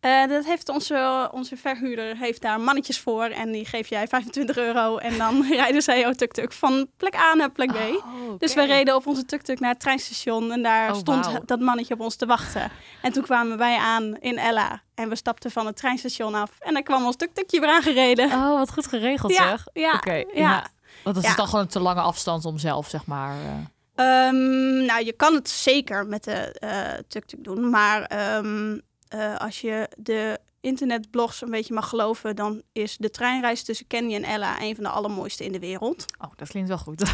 Eh, 0.00 0.26
dat 0.28 0.44
heeft 0.44 0.68
onze, 0.68 1.28
onze 1.32 1.56
verhuurder 1.56 2.16
heeft 2.16 2.42
daar 2.42 2.60
mannetjes 2.60 3.00
voor. 3.00 3.24
En 3.24 3.52
die 3.52 3.64
geef 3.64 3.88
jij 3.88 4.08
25 4.08 4.56
euro. 4.56 4.96
En 4.96 5.18
dan 5.18 5.42
rijden 5.62 5.82
zij 5.82 6.00
jouw 6.00 6.12
tuk-tuk 6.12 6.52
van 6.52 6.88
plek 6.96 7.14
A 7.14 7.34
naar 7.34 7.50
plek 7.50 7.72
B. 7.72 7.76
Oh, 7.76 8.38
Dus 8.38 8.54
we 8.54 8.64
reden 8.64 8.94
op 8.94 9.06
onze 9.06 9.24
tuk-tuk 9.24 9.60
naar 9.60 9.70
het 9.70 9.80
treinstation. 9.80 10.52
En 10.52 10.62
daar 10.62 10.90
Oh, 10.90 10.96
stond 10.96 11.48
dat 11.48 11.60
mannetje 11.60 11.94
op 11.94 12.00
ons 12.00 12.16
te 12.16 12.26
wachten. 12.26 12.70
En 13.02 13.12
toen 13.12 13.22
kwamen 13.22 13.58
wij 13.58 13.76
aan 13.76 14.16
in 14.16 14.38
Ella. 14.38 14.82
En 14.94 15.08
we 15.08 15.16
stapten 15.16 15.50
van 15.50 15.66
het 15.66 15.76
treinstation 15.76 16.34
af. 16.34 16.50
En 16.58 16.74
dan 16.74 16.82
kwam 16.82 17.04
ons 17.06 17.16
tuk-tukje 17.16 17.60
weer 17.60 17.70
aangereden. 17.70 18.26
Oh, 18.32 18.58
wat 18.58 18.72
goed 18.72 18.86
geregeld 18.86 19.32
ja, 19.32 19.48
zeg. 19.48 19.66
ja, 19.72 19.92
Oké, 19.94 20.12
ja. 20.14 20.24
ja. 20.34 20.66
Want 21.04 21.14
dat 21.16 21.24
Ja. 21.24 21.30
is 21.30 21.36
dan 21.36 21.46
gewoon 21.46 21.60
een 21.60 21.70
te 21.70 21.80
lange 21.80 22.00
afstand 22.00 22.44
om 22.44 22.58
zelf, 22.58 22.88
zeg 22.88 23.06
maar. 23.06 23.34
eh, 23.34 23.48
Ehm, 23.94 24.84
nou, 24.84 25.04
je 25.04 25.12
kan 25.12 25.34
het 25.34 25.48
zeker 25.50 26.06
met 26.06 26.24
de 26.24 26.32
eh, 26.52 26.98
tuk-tuk 27.08 27.44
doen. 27.44 27.70
Maar 27.70 28.02
ehm, 28.02 28.78
eh, 29.10 29.36
als 29.36 29.60
je 29.60 29.88
de 29.96 30.38
internetblogs 30.60 31.42
een 31.42 31.50
beetje 31.50 31.74
mag 31.74 31.88
geloven... 31.88 32.36
dan 32.36 32.62
is 32.72 32.96
de 32.96 33.10
treinreis 33.10 33.62
tussen 33.62 33.86
Kenny 33.86 34.14
en 34.14 34.24
Ella... 34.24 34.60
een 34.60 34.74
van 34.74 34.84
de 34.84 34.90
allermooiste 34.90 35.44
in 35.44 35.52
de 35.52 35.58
wereld. 35.58 36.04
Oh, 36.18 36.30
dat 36.36 36.48
klinkt 36.48 36.68
wel 36.68 36.78
goed. 36.78 37.02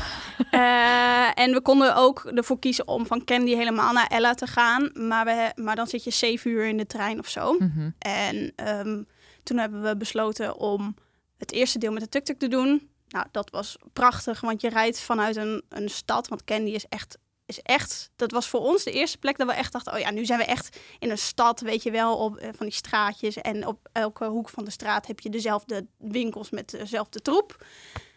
Eh, 0.51 1.39
en 1.39 1.53
we 1.53 1.61
konden 1.61 1.97
ook 1.97 2.25
ervoor 2.25 2.59
kiezen 2.59 2.89
om 2.89 3.07
van 3.07 3.25
Candy 3.25 3.55
helemaal 3.55 3.93
naar 3.93 4.07
Ella 4.07 4.35
te 4.35 4.47
gaan. 4.47 4.91
Maar, 4.95 5.25
we, 5.25 5.63
maar 5.63 5.77
dan 5.77 5.87
zit 5.87 6.05
je 6.05 6.11
zeven 6.11 6.51
uur 6.51 6.67
in 6.67 6.77
de 6.77 6.87
trein 6.87 7.19
of 7.19 7.29
zo. 7.29 7.53
Mhm. 7.59 7.91
En 7.99 8.53
ehm, 8.57 9.03
toen 9.43 9.59
hebben 9.59 9.83
we 9.83 9.97
besloten 9.97 10.57
om 10.57 10.95
het 11.39 11.53
eerste 11.53 11.79
deel 11.79 11.93
met 11.93 12.03
de 12.03 12.09
tuk-tuk 12.09 12.39
te 12.39 12.49
doen. 12.49 12.91
Nou, 13.09 13.27
dat 13.31 13.51
was 13.51 13.77
prachtig, 13.93 14.41
want 14.41 14.61
je 14.61 14.69
rijdt 14.69 15.01
vanuit 15.01 15.37
een, 15.37 15.63
een 15.69 15.89
stad. 15.89 16.29
Want 16.29 16.45
Candy 16.45 16.71
is 16.71 16.87
echt, 16.89 17.19
is 17.47 17.61
echt... 17.63 18.11
Dat 18.17 18.31
was 18.31 18.49
voor 18.49 18.61
ons 18.61 18.85
de 18.85 18.93
eerste 18.93 19.19
plek 19.19 19.39
dat 19.39 19.47
we 19.47 19.53
echt 19.53 19.73
dachten... 19.73 19.93
oh 19.93 19.99
ja, 19.99 20.11
nu 20.11 20.25
zijn 20.25 20.39
we 20.39 20.45
echt 20.45 20.79
in 20.99 21.11
een 21.11 21.19
stad, 21.19 21.61
weet 21.61 21.83
je 21.83 21.91
wel, 21.91 22.17
op 22.17 22.37
eh, 22.37 22.49
van 22.57 22.67
die 22.67 22.75
straatjes. 22.75 23.37
En 23.37 23.67
op 23.67 23.89
elke 23.93 24.25
hoek 24.25 24.49
van 24.49 24.65
de 24.65 24.71
straat 24.71 25.07
heb 25.07 25.21
je 25.21 25.31
dezelfde 25.31 25.87
winkels 25.99 26.51
met 26.51 26.71
dezelfde 26.71 27.23
troep. 27.23 27.65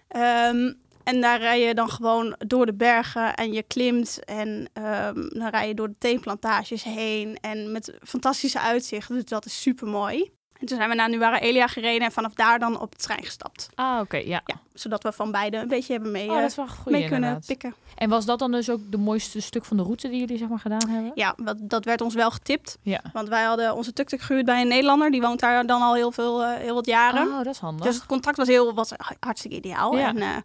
Ehm, 0.08 0.74
en 1.04 1.22
daar 1.22 1.40
rij 1.40 1.62
je 1.62 1.74
dan 1.74 1.90
gewoon 1.90 2.36
door 2.38 2.66
de 2.66 2.74
bergen 2.74 3.36
en 3.36 3.54
je 3.54 3.64
klimt. 3.64 4.24
En 4.26 4.70
ehm, 4.74 5.30
dan 5.30 5.50
rij 5.50 5.68
je 5.68 5.74
door 5.74 5.88
de 5.88 5.98
theeplantages 5.98 6.84
heen. 6.84 7.38
En 7.42 7.72
met 7.72 7.98
fantastische 8.02 8.60
uitzichten. 8.60 9.16
Dus 9.16 9.26
dat 9.26 9.46
is 9.46 9.62
super 9.62 9.88
mooi. 9.88 10.38
En 10.60 10.66
toen 10.66 10.78
zijn 10.78 10.90
we 10.90 10.96
naar 10.96 11.10
Nuara 11.10 11.40
Elia 11.40 11.68
gereden 11.68 12.08
en 12.08 12.12
vanaf 12.12 12.34
daar 12.34 12.60
dan 12.60 12.80
op 12.80 12.92
de 12.92 12.98
trein 12.98 13.24
gestapt. 13.24 13.70
Ah, 13.76 14.00
oké, 14.00 14.18
ja. 14.18 14.42
Ja, 14.46 14.60
zodat 14.74 15.04
we 15.04 15.12
van 15.12 15.32
beide 15.32 15.58
een 15.58 15.68
beetje 15.68 15.94
hebben 15.94 16.12
mee, 16.12 16.30
Oh, 16.30 16.44
eh, 16.44 16.68
mee 16.86 17.08
kunnen 17.08 17.42
pikken. 17.46 17.76
En 17.96 18.10
was 18.10 18.26
dat 18.26 18.40
dan 18.40 18.52
dus 18.52 18.70
ook 18.70 18.80
de 18.92 18.98
mooiste 18.98 19.42
stuk 19.42 19.66
van 19.66 19.78
de 19.78 19.84
route 19.84 20.10
die 20.10 20.20
jullie 20.20 20.38
zeg 20.38 20.48
maar 20.48 20.60
gedaan 20.60 20.90
hebben? 20.90 21.12
Ja, 21.16 21.34
wat, 21.38 21.58
dat 21.60 21.86
werd 21.86 22.02
ons 22.02 22.14
wel 22.14 22.32
getipt. 22.32 22.78
Ja. 22.82 23.02
Want 23.14 23.28
wij 23.28 23.44
hadden 23.44 23.76
onze 23.76 23.94
tuk-tuk 23.94 24.22
gehuurd 24.22 24.46
bij 24.46 24.62
een 24.62 24.68
Nederlander. 24.68 25.12
Die 25.12 25.22
woont 25.22 25.40
daar 25.40 25.66
dan 25.66 25.82
al 25.82 25.96
heel, 25.96 26.12
veel, 26.12 26.44
eh, 26.44 26.58
heel 26.58 26.76
wat 26.76 26.86
jaren. 26.86 27.28
Oh, 27.28 27.38
dat 27.38 27.54
is 27.54 27.60
handig. 27.60 27.86
Dus 27.86 27.96
het 27.96 28.06
contact 28.06 28.38
was 28.38 28.48
heel 28.48 28.74
was 28.74 28.92
hartstikke 29.20 29.58
ideaal. 29.58 29.98
Ja. 29.98 30.08
En, 30.08 30.18
eh, 30.18 30.36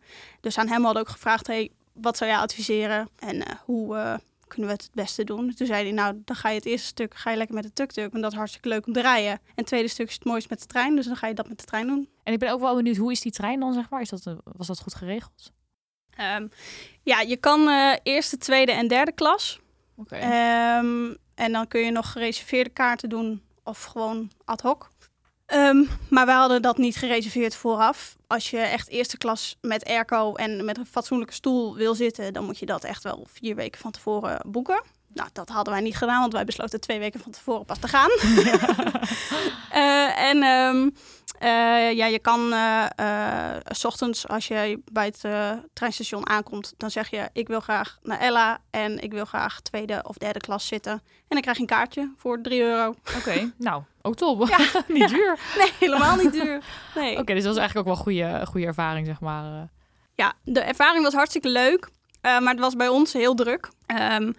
dus 0.41 0.59
aan 0.59 0.69
hem 0.69 0.85
hadden 0.85 1.03
we 1.03 1.09
ook 1.09 1.15
gevraagd: 1.15 1.47
hey, 1.47 1.71
wat 1.93 2.17
zou 2.17 2.31
jij 2.31 2.39
adviseren 2.39 3.09
en 3.19 3.43
hoe 3.65 4.19
kunnen 4.55 4.71
we 4.71 4.77
het 4.77 4.83
het 4.83 4.95
beste 4.95 5.25
doen? 5.25 5.55
Toen 5.55 5.67
zei 5.67 5.83
hij: 5.83 5.93
Nou, 5.93 6.23
dan 6.25 6.37
ga 6.37 6.49
je 6.49 6.55
het 6.55 6.65
eerste 6.65 6.87
stuk 6.87 7.15
ga 7.15 7.31
je 7.31 7.37
lekker 7.37 7.55
met 7.55 7.65
de 7.65 7.73
tuk-tuk, 7.73 8.11
want 8.11 8.23
dat 8.23 8.33
is 8.33 8.39
hartstikke 8.39 8.69
leuk 8.69 8.87
om 8.87 8.93
te 8.93 9.01
rijden. 9.01 9.31
En 9.31 9.41
het 9.55 9.67
tweede 9.67 9.89
stuk 9.89 10.09
is 10.09 10.15
het 10.15 10.25
mooist 10.25 10.51
met 10.51 10.61
de 10.61 10.67
trein, 10.67 10.97
dus 10.97 11.07
dan 11.07 11.17
ga 11.17 11.27
je 11.27 11.35
dat 11.35 11.49
met 11.49 11.59
de 11.59 11.65
trein 11.65 11.87
doen. 11.87 12.09
En 12.23 12.33
ik 12.33 12.39
ben 12.39 12.53
ook 12.53 12.61
wel 12.61 12.75
benieuwd, 12.75 12.97
hoe 12.97 13.13
is 13.13 13.21
die 13.21 13.33
trein 13.33 13.61
dan, 13.61 13.73
zeg 13.73 13.91
maar? 13.91 14.01
Is 14.01 14.09
dat, 14.09 14.27
eh, 14.27 14.35
was 14.43 14.67
dat 14.67 14.81
goed 14.81 14.95
geregeld? 14.95 15.53
Ehm, 16.11 16.47
ja, 17.03 17.21
je 17.21 17.37
kan 17.37 17.69
eh, 17.69 17.97
eerste, 18.03 18.37
tweede 18.37 18.73
en 18.73 18.89
derde 18.89 19.13
klas. 19.13 19.61
Oké. 19.97 20.17
Ehm, 20.17 21.15
en 21.35 21.53
dan 21.53 21.69
kun 21.69 21.81
je 21.81 21.91
nog 21.91 22.13
gereserveerde 22.13 22.71
kaarten 22.71 23.09
doen 23.09 23.43
of 23.63 23.85
gewoon 23.85 24.31
ad 24.45 24.61
hoc. 24.61 24.91
Ehm, 25.55 25.83
maar 26.09 26.27
wij 26.27 26.35
hadden 26.35 26.63
dat 26.63 26.79
niet 26.79 26.97
gereserveerd 26.97 27.55
vooraf. 27.55 28.17
Als 28.27 28.51
je 28.51 28.59
echt 28.59 28.89
eerste 28.89 29.19
klas 29.19 29.57
met 29.61 29.85
airco 29.85 30.35
en 30.35 30.65
met 30.65 30.79
een 30.79 30.87
fatsoenlijke 30.87 31.35
stoel 31.35 31.75
wil 31.75 31.95
zitten, 31.95 32.33
dan 32.33 32.45
moet 32.45 32.59
je 32.59 32.67
dat 32.67 32.85
echt 32.85 33.03
wel 33.03 33.27
vier 33.33 33.55
weken 33.55 33.81
van 33.81 33.91
tevoren 33.91 34.41
boeken. 34.47 34.83
Nou, 35.13 35.29
dat 35.33 35.49
hadden 35.49 35.73
wij 35.73 35.83
niet 35.83 35.97
gedaan, 35.97 36.21
want 36.21 36.33
wij 36.33 36.45
besloten 36.45 36.81
twee 36.81 36.99
weken 36.99 37.21
van 37.21 37.33
tevoren 37.33 37.65
pas 37.65 37.79
te 37.79 37.89
gaan. 37.89 38.11
Eh, 39.71 40.21
en 40.21 40.43
ehm, 40.43 40.83
eh, 40.87 40.93
ja, 41.97 42.07
je 42.07 42.19
kan 42.19 42.53
eh, 42.53 42.87
eh, 42.97 43.57
s 43.71 43.85
ochtends 43.85 44.29
als 44.29 44.49
je 44.49 44.83
bij 44.93 45.05
het 45.05 45.25
eh, 45.25 45.51
treinstation 45.73 46.29
aankomt, 46.29 46.75
dan 46.77 46.91
zeg 46.91 47.11
je 47.11 47.29
ik 47.33 47.49
wil 47.49 47.61
graag 47.61 47.99
naar 48.03 48.19
Ella 48.19 48.59
en 48.71 48.99
ik 49.03 49.13
wil 49.13 49.25
graag 49.25 49.61
tweede 49.61 50.03
of 50.07 50.17
derde 50.17 50.39
klas 50.39 50.67
zitten. 50.67 50.93
En 50.93 51.01
dan 51.29 51.41
krijg 51.41 51.57
je 51.57 51.63
een 51.63 51.69
kaartje 51.69 52.13
voor 52.17 52.41
3 52.41 52.63
euro. 52.63 52.95
Oké, 53.17 53.53
nou, 53.59 53.83
ook 54.03 54.15
top. 54.17 54.49
Ja, 54.49 54.59
Niet 54.89 54.99
ja. 54.99 55.07
duur. 55.17 55.39
Nee, 55.59 55.73
helemaal 55.79 56.17
niet 56.17 56.33
duur. 56.33 56.63
Nee. 56.95 57.19
Oké, 57.19 57.35
dus 57.35 57.43
dat 57.43 57.53
was 57.55 57.63
eigenlijk 57.63 57.77
ook 57.77 57.85
wel 57.85 58.07
een 58.07 58.13
goede, 58.31 58.47
goede 58.47 58.67
ervaring, 58.67 59.07
zeg 59.07 59.21
maar. 59.21 59.45
eh. 59.45 59.63
Ja, 60.15 60.33
de 60.45 60.61
ervaring 60.61 61.05
was 61.05 61.15
hartstikke 61.15 61.49
leuk, 61.49 61.89
eh, 62.21 62.39
maar 62.39 62.53
het 62.53 62.61
was 62.63 62.77
bij 62.77 62.89
ons 62.89 63.13
heel 63.13 63.35
druk. 63.35 63.69
Ehm, 63.87 64.33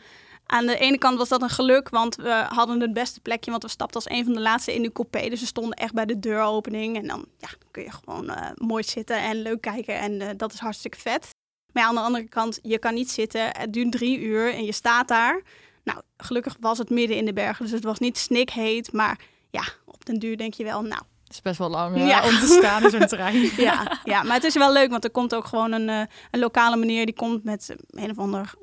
aan 0.45 0.65
de 0.65 0.77
ene 0.77 0.97
kant 0.97 1.17
was 1.17 1.29
dat 1.29 1.41
een 1.41 1.49
geluk, 1.49 1.89
want 1.89 2.15
we 2.15 2.45
hadden 2.49 2.81
het 2.81 2.93
beste 2.93 3.19
plekje, 3.19 3.51
want 3.51 3.63
we 3.63 3.69
stapten 3.69 3.95
als 3.95 4.09
een 4.17 4.23
van 4.25 4.33
de 4.33 4.39
laatste 4.41 4.73
in 4.73 4.81
de 4.81 4.91
coupé. 4.91 5.29
Dus 5.29 5.39
we 5.39 5.45
stonden 5.45 5.73
echt 5.77 5.93
bij 5.93 6.05
de 6.05 6.19
deuropening 6.19 6.97
en 6.97 7.07
dan, 7.07 7.25
ja, 7.37 7.47
kun 7.71 7.83
je 7.83 7.91
gewoon 7.91 8.29
eh, 8.29 8.49
mooi 8.55 8.83
zitten 8.83 9.17
en 9.17 9.41
leuk 9.41 9.61
kijken 9.61 9.99
en 9.99 10.21
eh, 10.21 10.29
dat 10.37 10.53
is 10.53 10.59
hartstikke 10.59 10.99
vet. 10.99 11.27
Maar 11.73 11.83
ja, 11.83 11.89
aan 11.89 11.95
de 11.95 12.01
andere 12.01 12.29
kant, 12.29 12.59
je 12.61 12.79
kan 12.79 12.93
niet 12.93 13.11
zitten, 13.11 13.41
het 13.57 13.73
duurt 13.73 13.91
drie 13.91 14.19
uur 14.19 14.53
en 14.53 14.65
je 14.65 14.71
staat 14.71 15.07
daar. 15.07 15.41
Nou, 15.83 16.01
gelukkig 16.17 16.57
was 16.59 16.77
het 16.77 16.89
midden 16.89 17.17
in 17.17 17.25
de 17.25 17.33
bergen, 17.33 17.63
dus 17.63 17.73
het 17.73 17.83
was 17.83 17.99
niet 17.99 18.17
snikheet, 18.17 18.91
maar 18.91 19.19
ja, 19.49 19.63
op 19.85 20.05
den 20.05 20.19
duur 20.19 20.37
denk 20.37 20.53
je 20.53 20.63
wel, 20.63 20.81
nou, 20.81 21.01
Het 21.23 21.33
is 21.33 21.41
best 21.41 21.57
wel 21.57 21.69
lang 21.69 21.95
eh, 21.95 22.07
Ja. 22.07 22.23
om 22.25 22.29
te 22.39 22.57
staan 22.59 22.83
in 22.83 22.89
zo'n 22.89 23.07
trein. 23.07 23.51
ja, 23.57 23.99
ja, 24.03 24.23
maar 24.23 24.33
het 24.35 24.43
is 24.43 24.53
wel 24.53 24.73
leuk, 24.73 24.89
want 24.89 25.03
er 25.03 25.11
komt 25.11 25.35
ook 25.35 25.45
gewoon 25.45 25.71
een, 25.71 25.87
een 26.31 26.39
lokale 26.39 26.75
meneer 26.77 27.05
die 27.05 27.15
komt 27.15 27.43
met 27.43 27.75
een 27.89 28.09
of 28.09 28.17
ander 28.19 28.53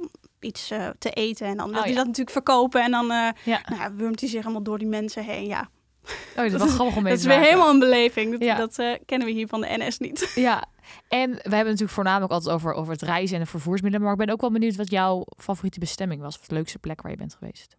iets 0.45 0.71
eh, 0.71 0.89
te 0.99 1.11
eten. 1.11 1.47
En 1.47 1.57
dan 1.57 1.67
wil 1.69 1.77
Oh, 1.77 1.81
hij 1.83 1.91
ja. 1.91 1.97
dat 1.97 2.07
natuurlijk 2.07 2.31
verkopen. 2.37 2.83
En 2.83 2.91
dan 2.91 3.11
eh 3.11 3.29
Ja. 3.45 3.61
nou 3.79 3.93
wurmt 3.97 4.21
hij 4.21 4.29
zich 4.29 4.41
helemaal 4.41 4.63
door 4.63 4.79
die 4.79 4.89
mensen 4.89 5.25
heen. 5.25 5.47
Ja, 5.47 5.69
Oh, 6.05 6.37
dat 6.37 6.45
is 6.45 6.53
wel 6.53 6.67
grappig 6.79 6.97
om 6.97 7.03
mee 7.03 7.13
dat 7.13 7.21
is 7.21 7.27
weer 7.29 7.41
helemaal 7.41 7.71
een 7.71 7.79
beleving. 7.79 8.31
Dat, 8.33 8.41
Ja. 8.43 8.57
dat 8.57 8.79
eh, 8.79 8.93
kennen 9.07 9.27
we 9.29 9.33
hier 9.35 9.47
van 9.47 9.61
de 9.61 9.67
NS 9.79 9.99
niet. 9.99 10.33
Ja, 10.49 10.65
en 11.09 11.31
we 11.31 11.41
hebben 11.43 11.65
natuurlijk 11.65 11.91
voornamelijk 11.91 12.33
altijd 12.33 12.55
over, 12.55 12.73
over 12.73 12.93
het 12.93 13.03
reizen 13.03 13.37
en 13.37 13.43
de 13.43 13.49
vervoersmiddelen. 13.49 14.05
Maar 14.07 14.13
ik 14.19 14.25
ben 14.27 14.35
ook 14.35 14.41
wel 14.41 14.51
benieuwd 14.53 14.77
wat 14.77 14.91
jouw 14.91 15.25
favoriete 15.37 15.79
bestemming 15.79 16.21
was. 16.21 16.39
Of 16.39 16.47
de 16.47 16.55
leukste 16.55 16.79
plek 16.79 17.03
waar 17.03 17.11
je 17.11 17.17
bent 17.17 17.35
geweest. 17.39 17.77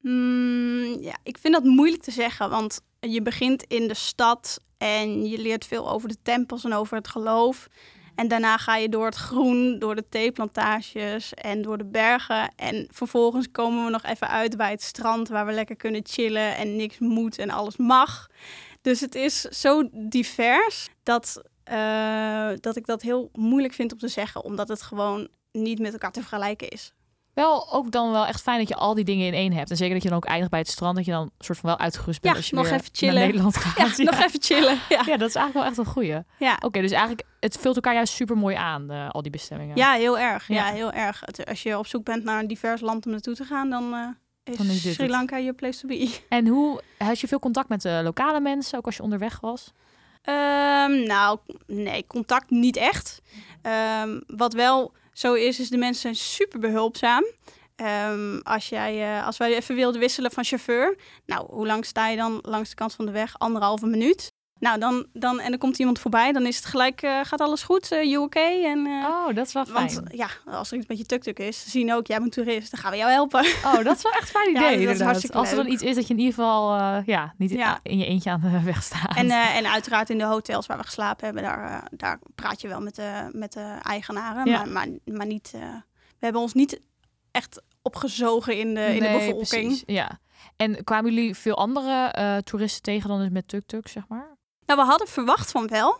Mm, 0.00 0.96
ja, 1.00 1.16
ik 1.22 1.38
vind 1.38 1.54
dat 1.54 1.64
moeilijk 1.64 2.02
te 2.02 2.10
zeggen, 2.10 2.50
want 2.50 2.80
je 3.00 3.22
begint 3.22 3.62
in 3.62 3.88
de 3.88 3.94
stad 3.94 4.60
en 4.78 5.26
je 5.26 5.38
leert 5.38 5.64
veel 5.66 5.90
over 5.90 6.08
de 6.08 6.16
tempels 6.22 6.64
en 6.64 6.72
over 6.72 6.96
het 6.96 7.08
geloof. 7.08 7.68
En 8.20 8.28
daarna 8.28 8.56
ga 8.56 8.76
je 8.76 8.88
door 8.88 9.04
het 9.04 9.14
groen, 9.14 9.78
door 9.78 9.94
de 9.94 10.08
theeplantages 10.08 11.34
en 11.34 11.62
door 11.62 11.78
de 11.78 11.84
bergen. 11.84 12.52
En 12.56 12.86
vervolgens 12.90 13.50
komen 13.50 13.84
we 13.84 13.90
nog 13.90 14.02
even 14.02 14.28
uit 14.28 14.56
bij 14.56 14.70
het 14.70 14.82
strand 14.82 15.28
waar 15.28 15.46
we 15.46 15.52
lekker 15.52 15.76
kunnen 15.76 16.00
chillen 16.04 16.56
en 16.56 16.76
niks 16.76 16.98
moet 16.98 17.38
en 17.38 17.50
alles 17.50 17.76
mag. 17.76 18.28
Dus 18.80 19.00
het 19.00 19.14
is 19.14 19.40
zo 19.40 19.88
divers 19.92 20.88
dat, 21.02 21.42
eh, 21.64 22.50
dat 22.60 22.76
ik 22.76 22.86
dat 22.86 23.02
heel 23.02 23.28
moeilijk 23.32 23.74
vind 23.74 23.92
om 23.92 23.98
te 23.98 24.08
zeggen, 24.08 24.44
omdat 24.44 24.68
het 24.68 24.82
gewoon 24.82 25.28
niet 25.52 25.78
met 25.78 25.92
elkaar 25.92 26.12
te 26.12 26.20
vergelijken 26.20 26.68
is. 26.68 26.92
Wel 27.34 27.72
ook 27.72 27.90
dan 27.90 28.10
wel 28.10 28.26
echt 28.26 28.40
fijn 28.42 28.58
dat 28.58 28.68
je 28.68 28.74
al 28.74 28.94
die 28.94 29.04
dingen 29.04 29.26
in 29.26 29.34
één 29.34 29.52
hebt. 29.52 29.70
En 29.70 29.76
zeker 29.76 29.94
dat 29.94 30.02
je 30.02 30.08
dan 30.08 30.16
ook 30.18 30.24
eindigt 30.24 30.50
bij 30.50 30.58
het 30.60 30.68
strand. 30.68 30.96
Dat 30.96 31.04
je 31.04 31.10
dan 31.10 31.30
soort 31.38 31.58
van 31.58 31.68
wel 31.70 31.78
uitgerust 31.78 32.20
bent 32.20 32.32
Ja, 32.34 32.40
als 32.40 32.48
je 32.50 32.54
nog 32.56 32.64
weer 32.64 32.72
even 32.74 32.86
naar 32.86 32.96
chillen. 32.98 33.22
Nederland 33.26 33.54
Ja, 33.54 33.60
gaat. 33.60 33.96
nog 34.10 34.20
even 34.24 34.42
chillen. 34.42 34.78
Ja, 34.88 35.02
Ja, 35.06 35.16
dat 35.16 35.28
is 35.28 35.34
eigenlijk 35.34 35.52
wel 35.54 35.64
echt 35.64 35.76
een 35.78 35.84
goeie. 35.84 36.18
ja. 36.38 36.56
Oké, 36.60 36.80
dus 36.80 36.90
eigenlijk, 36.90 37.26
het 37.40 37.56
vult 37.60 37.74
elkaar 37.74 37.94
juist 37.94 38.12
super 38.14 38.36
mooi 38.36 38.56
aan, 38.56 38.90
eh, 38.90 39.08
al 39.10 39.22
die 39.22 39.30
bestemmingen. 39.30 39.76
Ja, 39.76 39.92
heel 39.92 40.18
erg. 40.18 40.48
Ja, 40.48 40.54
Ja. 40.68 40.72
heel 40.74 40.92
erg. 40.92 41.20
Het- 41.24 41.46
als 41.46 41.62
je 41.62 41.78
op 41.78 41.86
zoek 41.86 42.04
bent 42.04 42.24
naar 42.24 42.38
een 42.40 42.46
divers 42.48 42.80
land 42.80 43.04
om 43.06 43.10
naartoe 43.12 43.34
te 43.34 43.44
gaan, 43.44 43.70
dan 43.70 43.94
eh, 43.94 44.06
is, 44.52 44.56
Dan 44.56 44.66
is 44.66 44.82
dit 44.82 44.94
Sri. 44.94 45.08
Lanka 45.08 45.36
je 45.36 45.52
place 45.52 45.80
to 45.80 45.88
be. 45.88 46.18
En 46.28 46.46
hoe, 46.46 46.80
had 46.98 47.20
je 47.20 47.28
veel 47.28 47.38
contact 47.38 47.68
met 47.68 47.82
de 47.82 48.00
lokale 48.04 48.40
mensen, 48.40 48.78
ook 48.78 48.86
als 48.86 48.96
je 48.96 49.02
onderweg 49.02 49.40
was? 49.40 49.72
Ehm, 50.22 51.02
nou, 51.06 51.38
nee, 51.66 52.06
contact 52.06 52.50
niet 52.50 52.76
echt. 52.76 53.20
Ehm, 53.62 54.20
wat 54.26 54.52
wel 54.52 54.92
zo 55.12 55.34
is, 55.34 55.60
is 55.60 55.68
de 55.68 55.76
mensen 55.76 56.00
zijn 56.00 56.14
super 56.14 56.60
behulpzaam. 56.60 57.24
Ehm, 57.76 58.38
als, 58.42 58.68
jij, 58.68 59.18
eh, 59.18 59.26
als 59.26 59.36
wij 59.36 59.54
even 59.54 59.74
wilden 59.74 60.00
wisselen 60.00 60.30
van 60.30 60.44
chauffeur, 60.44 60.98
nou, 61.26 61.46
hoe 61.52 61.66
lang 61.66 61.84
sta 61.84 62.08
je 62.08 62.16
dan 62.16 62.38
langs 62.42 62.68
de 62.68 62.74
kant 62.74 62.94
van 62.94 63.06
de 63.06 63.12
weg? 63.12 63.38
Anderhalve 63.38 63.86
minuut. 63.86 64.32
Nou, 64.60 64.78
dan, 64.78 65.06
dan, 65.12 65.40
en 65.40 65.50
dan 65.50 65.58
komt 65.58 65.78
iemand 65.78 65.98
voorbij, 65.98 66.32
dan 66.32 66.46
is 66.46 66.56
het 66.56 66.64
gelijk, 66.64 67.02
eh, 67.02 67.20
gaat 67.22 67.40
alles 67.40 67.62
goed, 67.62 67.92
uh, 67.92 68.02
you 68.04 68.24
okay? 68.24 68.64
En, 68.64 68.78
uh, 68.86 69.04
oh, 69.04 69.34
dat 69.34 69.46
is 69.46 69.52
wel 69.52 69.64
fijn. 69.64 69.94
Want 69.94 70.08
ja, 70.12 70.28
als 70.46 70.70
er 70.70 70.76
iets 70.76 70.86
met 70.86 70.98
je 70.98 71.04
tuk-tuk 71.06 71.38
is, 71.38 71.70
zien 71.70 71.92
ook, 71.94 72.06
jij 72.06 72.18
bent 72.18 72.32
toerist, 72.32 72.70
dan 72.70 72.80
gaan 72.80 72.90
we 72.90 72.96
jou 72.96 73.10
helpen. 73.10 73.46
Oh, 73.64 73.84
dat 73.84 73.96
is 73.96 74.02
wel 74.02 74.12
echt 74.12 74.20
een 74.22 74.26
fijn 74.26 74.50
idee, 74.56 74.78
ja, 74.80 74.86
dat 74.86 74.94
is 74.94 75.00
hartstikke 75.00 75.36
Als 75.38 75.50
er 75.50 75.56
dan 75.56 75.66
iets 75.66 75.82
is 75.82 75.94
dat 75.94 76.06
je 76.06 76.12
in 76.14 76.18
ieder 76.20 76.34
geval 76.34 76.76
ja, 77.06 77.34
niet 77.36 77.50
Ja. 77.50 77.80
in 77.82 77.98
je 77.98 78.06
eentje 78.06 78.30
aan 78.30 78.40
de 78.40 78.62
weg 78.72 78.82
staat. 78.82 79.16
En, 79.16 79.30
eh, 79.30 79.56
en 79.56 79.70
uiteraard 79.70 80.10
in 80.10 80.18
de 80.18 80.24
hotels 80.24 80.66
waar 80.66 80.78
we 80.78 80.84
geslapen 80.84 81.24
hebben, 81.24 81.42
daar, 81.42 81.70
eh, 81.70 81.86
daar 81.90 82.18
praat 82.34 82.60
je 82.60 82.68
wel 82.68 82.80
met 82.80 82.94
de, 82.94 83.28
met 83.32 83.52
de 83.52 83.78
eigenaren. 83.82 84.46
Ja. 84.50 84.58
Maar, 84.58 84.68
maar, 84.68 84.88
maar 85.04 85.26
niet, 85.26 85.50
eh, 85.54 85.60
we 86.18 86.24
hebben 86.26 86.42
ons 86.42 86.52
niet 86.52 86.80
echt 87.30 87.62
opgezogen 87.82 88.56
in 88.58 88.74
de, 88.74 88.94
in 88.94 89.02
de 89.02 89.08
bevolking. 89.18 89.66
precies, 89.66 89.82
Ja. 89.86 90.20
En 90.56 90.84
kwamen 90.84 91.14
jullie 91.14 91.34
veel 91.34 91.56
andere 91.56 92.04
eh, 92.04 92.36
toeristen 92.36 92.82
tegen 92.82 93.08
dan 93.08 93.18
dus 93.18 93.28
met 93.30 93.48
tuk-tuk, 93.48 93.88
zeg 93.88 94.08
maar? 94.08 94.29
Nou, 94.70 94.82
we 94.82 94.88
hadden 94.88 95.08
verwacht 95.08 95.50
van 95.50 95.68
wel. 95.68 95.98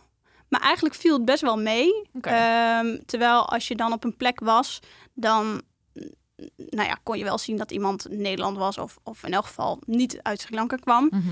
Maar 0.49 0.61
eigenlijk 0.61 0.95
viel 0.95 1.13
het 1.13 1.25
best 1.25 1.41
wel 1.41 1.57
mee. 1.57 2.09
Ehm, 2.21 2.97
terwijl 3.05 3.49
als 3.49 3.67
je 3.67 3.75
dan 3.75 3.93
op 3.93 4.03
een 4.03 4.17
plek 4.17 4.39
was, 4.39 4.79
dan 5.13 5.61
nou 6.55 6.87
ja, 6.87 6.97
kon 7.03 7.17
je 7.17 7.23
wel 7.23 7.37
zien 7.37 7.57
dat 7.57 7.71
iemand 7.71 8.07
Nederland 8.09 8.57
was. 8.57 8.77
Of, 8.77 8.97
of 9.03 9.23
in 9.23 9.33
elk 9.33 9.45
geval 9.45 9.79
niet 9.85 10.19
uit 10.21 10.41
Sri 10.41 10.55
Lanka 10.55 10.75
kwam. 10.75 11.07
Mhm. 11.11 11.29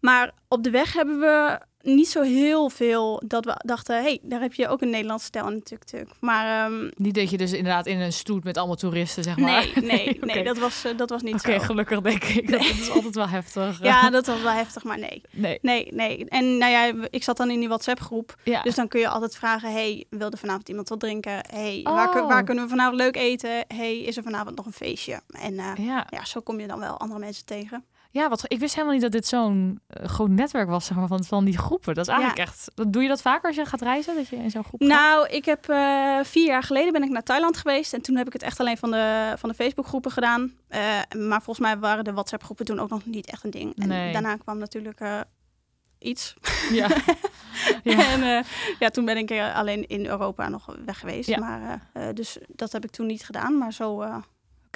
Maar 0.00 0.32
op 0.48 0.62
de 0.62 0.70
weg 0.70 0.92
hebben 0.92 1.20
we 1.20 1.60
niet 1.86 2.08
zo 2.08 2.22
heel 2.22 2.68
veel 2.70 3.22
dat 3.26 3.44
we 3.44 3.54
dachten... 3.64 3.96
hé, 3.96 4.02
hey, 4.02 4.18
daar 4.22 4.40
heb 4.40 4.54
je 4.54 4.68
ook 4.68 4.80
een 4.82 4.90
Nederlandse 4.90 5.26
stijl 5.26 5.50
in 5.50 5.62
tuk-tuk. 5.62 6.08
Maar 6.20 6.64
ehm, 6.70 6.90
Niet 6.96 7.14
dat 7.14 7.30
je 7.30 7.36
dus 7.36 7.52
inderdaad 7.52 7.86
in 7.86 8.00
een 8.00 8.12
stoet 8.12 8.44
met 8.44 8.56
allemaal 8.56 8.76
toeristen, 8.76 9.22
zeg 9.22 9.36
maar. 9.36 9.50
nee, 9.74 9.84
nee, 9.84 10.14
oké. 10.16 10.24
nee, 10.26 10.44
dat 10.44 10.58
was, 10.58 10.84
eh, 10.84 10.96
dat 10.96 11.10
was 11.10 11.22
niet 11.22 11.34
Oké, 11.34 11.52
zo. 11.58 11.64
gelukkig 11.64 12.00
denk 12.00 12.24
ik. 12.24 12.50
Dat 12.50 12.60
is 12.60 12.90
altijd 12.90 13.14
wel 13.14 13.28
heftig. 13.28 13.78
Ja, 13.82 14.10
dat 14.10 14.26
was 14.26 14.42
wel 14.42 14.52
heftig, 14.52 14.84
maar 14.84 14.98
nee. 14.98 15.22
Nee. 15.30 15.58
Nee, 15.62 15.88
nee. 15.92 16.24
En 16.28 16.58
nou 16.58 16.72
ja, 16.72 17.08
ik 17.10 17.22
zat 17.22 17.36
dan 17.36 17.50
in 17.50 17.58
die 17.58 17.68
WhatsApp-groep. 17.68 18.34
Ja. 18.44 18.62
Dus 18.62 18.74
dan 18.74 18.88
kun 18.88 19.00
je 19.00 19.08
altijd 19.08 19.36
vragen: 19.36 19.72
hey, 19.72 20.04
wilde 20.10 20.36
vanavond 20.36 20.68
iemand 20.68 20.88
wat 20.88 21.00
drinken? 21.00 21.40
Hey, 21.50 21.80
waar, 21.82 22.20
Oh. 22.22 22.26
waar 22.28 22.44
kunnen 22.44 22.64
we 22.64 22.70
vanavond 22.70 22.96
leuk 22.96 23.16
eten? 23.16 23.64
Hey, 23.68 23.98
is 23.98 24.16
er 24.16 24.22
vanavond 24.22 24.56
nog 24.56 24.66
een 24.66 24.72
feestje? 24.72 25.20
En 25.40 25.58
eh, 25.58 25.72
ja. 25.86 26.06
ja, 26.10 26.24
zo 26.24 26.40
kom 26.40 26.60
je 26.60 26.66
dan 26.66 26.78
wel 26.78 26.96
andere 26.98 27.20
mensen 27.20 27.44
tegen. 27.44 27.84
Ja, 28.16 28.28
wat, 28.28 28.42
ik 28.46 28.58
wist 28.58 28.72
helemaal 28.74 28.94
niet 28.94 29.02
dat 29.02 29.12
dit 29.12 29.26
zo'n 29.26 29.80
eh, 29.86 30.06
groot 30.06 30.28
netwerk 30.28 30.68
was 30.68 30.86
zeg 30.86 30.96
maar, 30.96 31.06
van, 31.06 31.24
van 31.24 31.44
die 31.44 31.58
groepen. 31.58 31.94
Dat 31.94 32.06
is 32.06 32.12
eigenlijk 32.12 32.40
echt... 32.48 32.70
Dat, 32.74 32.92
doe 32.92 33.02
je 33.02 33.08
dat 33.08 33.22
vaker 33.22 33.46
als 33.46 33.56
je 33.56 33.64
gaat 33.64 33.80
reizen? 33.80 34.14
Dat 34.14 34.28
je 34.28 34.36
in 34.36 34.50
zo'n 34.50 34.64
groep 34.64 34.80
gaat? 34.80 34.88
Nou, 34.88 35.28
ik 35.28 35.44
heb 35.44 35.68
eh, 35.68 36.18
vier 36.22 36.46
jaar 36.46 36.62
geleden 36.62 36.92
ben 36.92 37.02
ik 37.02 37.10
naar 37.10 37.22
Thailand 37.22 37.56
geweest. 37.56 37.92
En 37.92 38.02
toen 38.02 38.16
heb 38.16 38.26
ik 38.26 38.32
het 38.32 38.42
echt 38.42 38.60
alleen 38.60 38.76
van 38.76 38.90
de, 38.90 39.34
van 39.36 39.48
de 39.48 39.54
Facebook-groepen 39.54 40.10
gedaan. 40.10 40.52
Eh, 40.68 40.80
maar 41.16 41.42
volgens 41.42 41.66
mij 41.66 41.78
waren 41.78 42.04
de 42.04 42.12
WhatsApp-groepen 42.12 42.64
toen 42.64 42.78
ook 42.78 42.88
nog 42.88 43.04
niet 43.04 43.26
echt 43.26 43.44
een 43.44 43.50
ding. 43.50 43.76
En 43.78 43.88
Nee. 43.88 44.12
daarna 44.12 44.36
kwam 44.36 44.58
natuurlijk 44.58 45.00
iets. 45.98 46.34
Ja. 46.72 46.88
ja. 47.82 48.12
En 48.12 48.44
ja, 48.78 48.88
toen 48.90 49.04
ben 49.04 49.16
ik 49.16 49.30
alleen 49.54 49.86
in 49.86 50.06
Europa 50.06 50.48
nog 50.48 50.76
weg 50.84 50.98
geweest. 50.98 51.28
Ja. 51.28 51.38
Maar, 51.38 51.90
dus 52.14 52.38
dat 52.48 52.72
heb 52.72 52.84
ik 52.84 52.90
toen 52.90 53.06
niet 53.06 53.24
gedaan. 53.24 53.58
Maar 53.58 53.72
zo... 53.72 54.04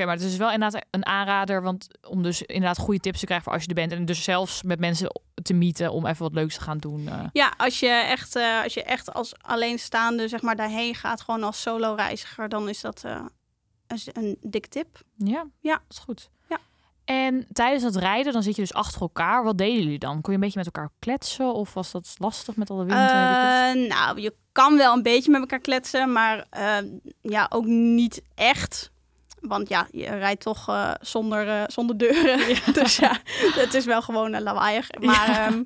Oké, 0.00 0.08
maar 0.08 0.18
het 0.18 0.28
is 0.30 0.36
wel 0.36 0.52
inderdaad 0.52 0.84
een 0.90 1.06
aanrader, 1.06 1.62
want 1.62 1.88
om 2.08 2.22
dus 2.22 2.42
inderdaad 2.42 2.78
goede 2.78 3.00
tips 3.00 3.18
te 3.18 3.24
krijgen 3.24 3.44
voor 3.44 3.54
als 3.54 3.62
je 3.62 3.68
er 3.68 3.74
bent 3.74 3.92
en 3.92 4.04
dus 4.04 4.22
zelfs 4.24 4.62
met 4.62 4.78
mensen 4.80 5.20
te 5.42 5.52
meeten 5.54 5.92
om 5.92 6.06
even 6.06 6.22
wat 6.22 6.32
leuks 6.34 6.54
te 6.54 6.60
gaan 6.60 6.78
doen. 6.78 7.08
eh. 7.08 7.24
Ja, 7.32 7.52
als 7.56 7.80
je 7.80 7.86
echt, 7.88 8.36
eh, 8.36 8.62
als, 8.62 8.74
je 8.74 8.82
echt 8.82 9.12
als 9.14 9.32
alleenstaande 9.42 10.28
zeg 10.28 10.42
maar, 10.42 10.56
daarheen 10.56 10.94
gaat, 10.94 11.20
gewoon 11.20 11.42
als 11.42 11.60
solo-reiziger, 11.60 12.48
dan 12.48 12.68
is 12.68 12.80
dat 12.80 13.02
eh, 13.04 13.24
een, 13.86 13.98
een 14.12 14.36
dik 14.40 14.66
tip. 14.66 15.00
Ja, 15.16 15.46
Ja. 15.60 15.72
dat 15.72 15.96
is 15.96 15.98
goed. 15.98 16.30
Ja. 16.48 16.58
En 17.04 17.46
tijdens 17.52 17.82
het 17.82 17.96
rijden, 17.96 18.32
dan 18.32 18.42
zit 18.42 18.54
je 18.56 18.62
dus 18.62 18.74
achter 18.74 19.00
elkaar. 19.00 19.44
Wat 19.44 19.58
deden 19.58 19.82
jullie 19.82 19.98
dan? 19.98 20.20
Kon 20.20 20.32
je 20.32 20.38
een 20.38 20.44
beetje 20.44 20.58
met 20.64 20.74
elkaar 20.74 20.90
kletsen 20.98 21.54
of 21.54 21.74
was 21.74 21.90
dat 21.90 22.14
lastig 22.18 22.56
met 22.56 22.70
alle 22.70 22.84
wind? 22.84 22.98
Eh, 23.10 23.88
nou, 23.88 24.20
je 24.20 24.34
kan 24.52 24.76
wel 24.76 24.92
een 24.96 25.02
beetje 25.02 25.30
met 25.30 25.40
elkaar 25.40 25.58
kletsen, 25.60 26.12
maar 26.12 26.46
ja, 27.22 27.46
ook 27.50 27.64
niet 27.64 28.22
echt. 28.34 28.90
Want 29.40 29.68
ja, 29.68 29.88
je 29.90 30.04
rijdt 30.06 30.40
toch 30.42 30.68
eh, 30.68 30.90
zonder, 31.00 31.48
eh, 31.48 31.62
zonder 31.66 31.98
deuren. 31.98 32.38
dus 32.82 32.96
ja, 32.96 33.18
het 33.54 33.74
is 33.74 33.84
wel 33.84 34.02
gewoon 34.02 34.32
een 34.32 34.42
lawaaiig. 34.42 34.88
Maar 35.00 35.28
ehm, 35.28 35.62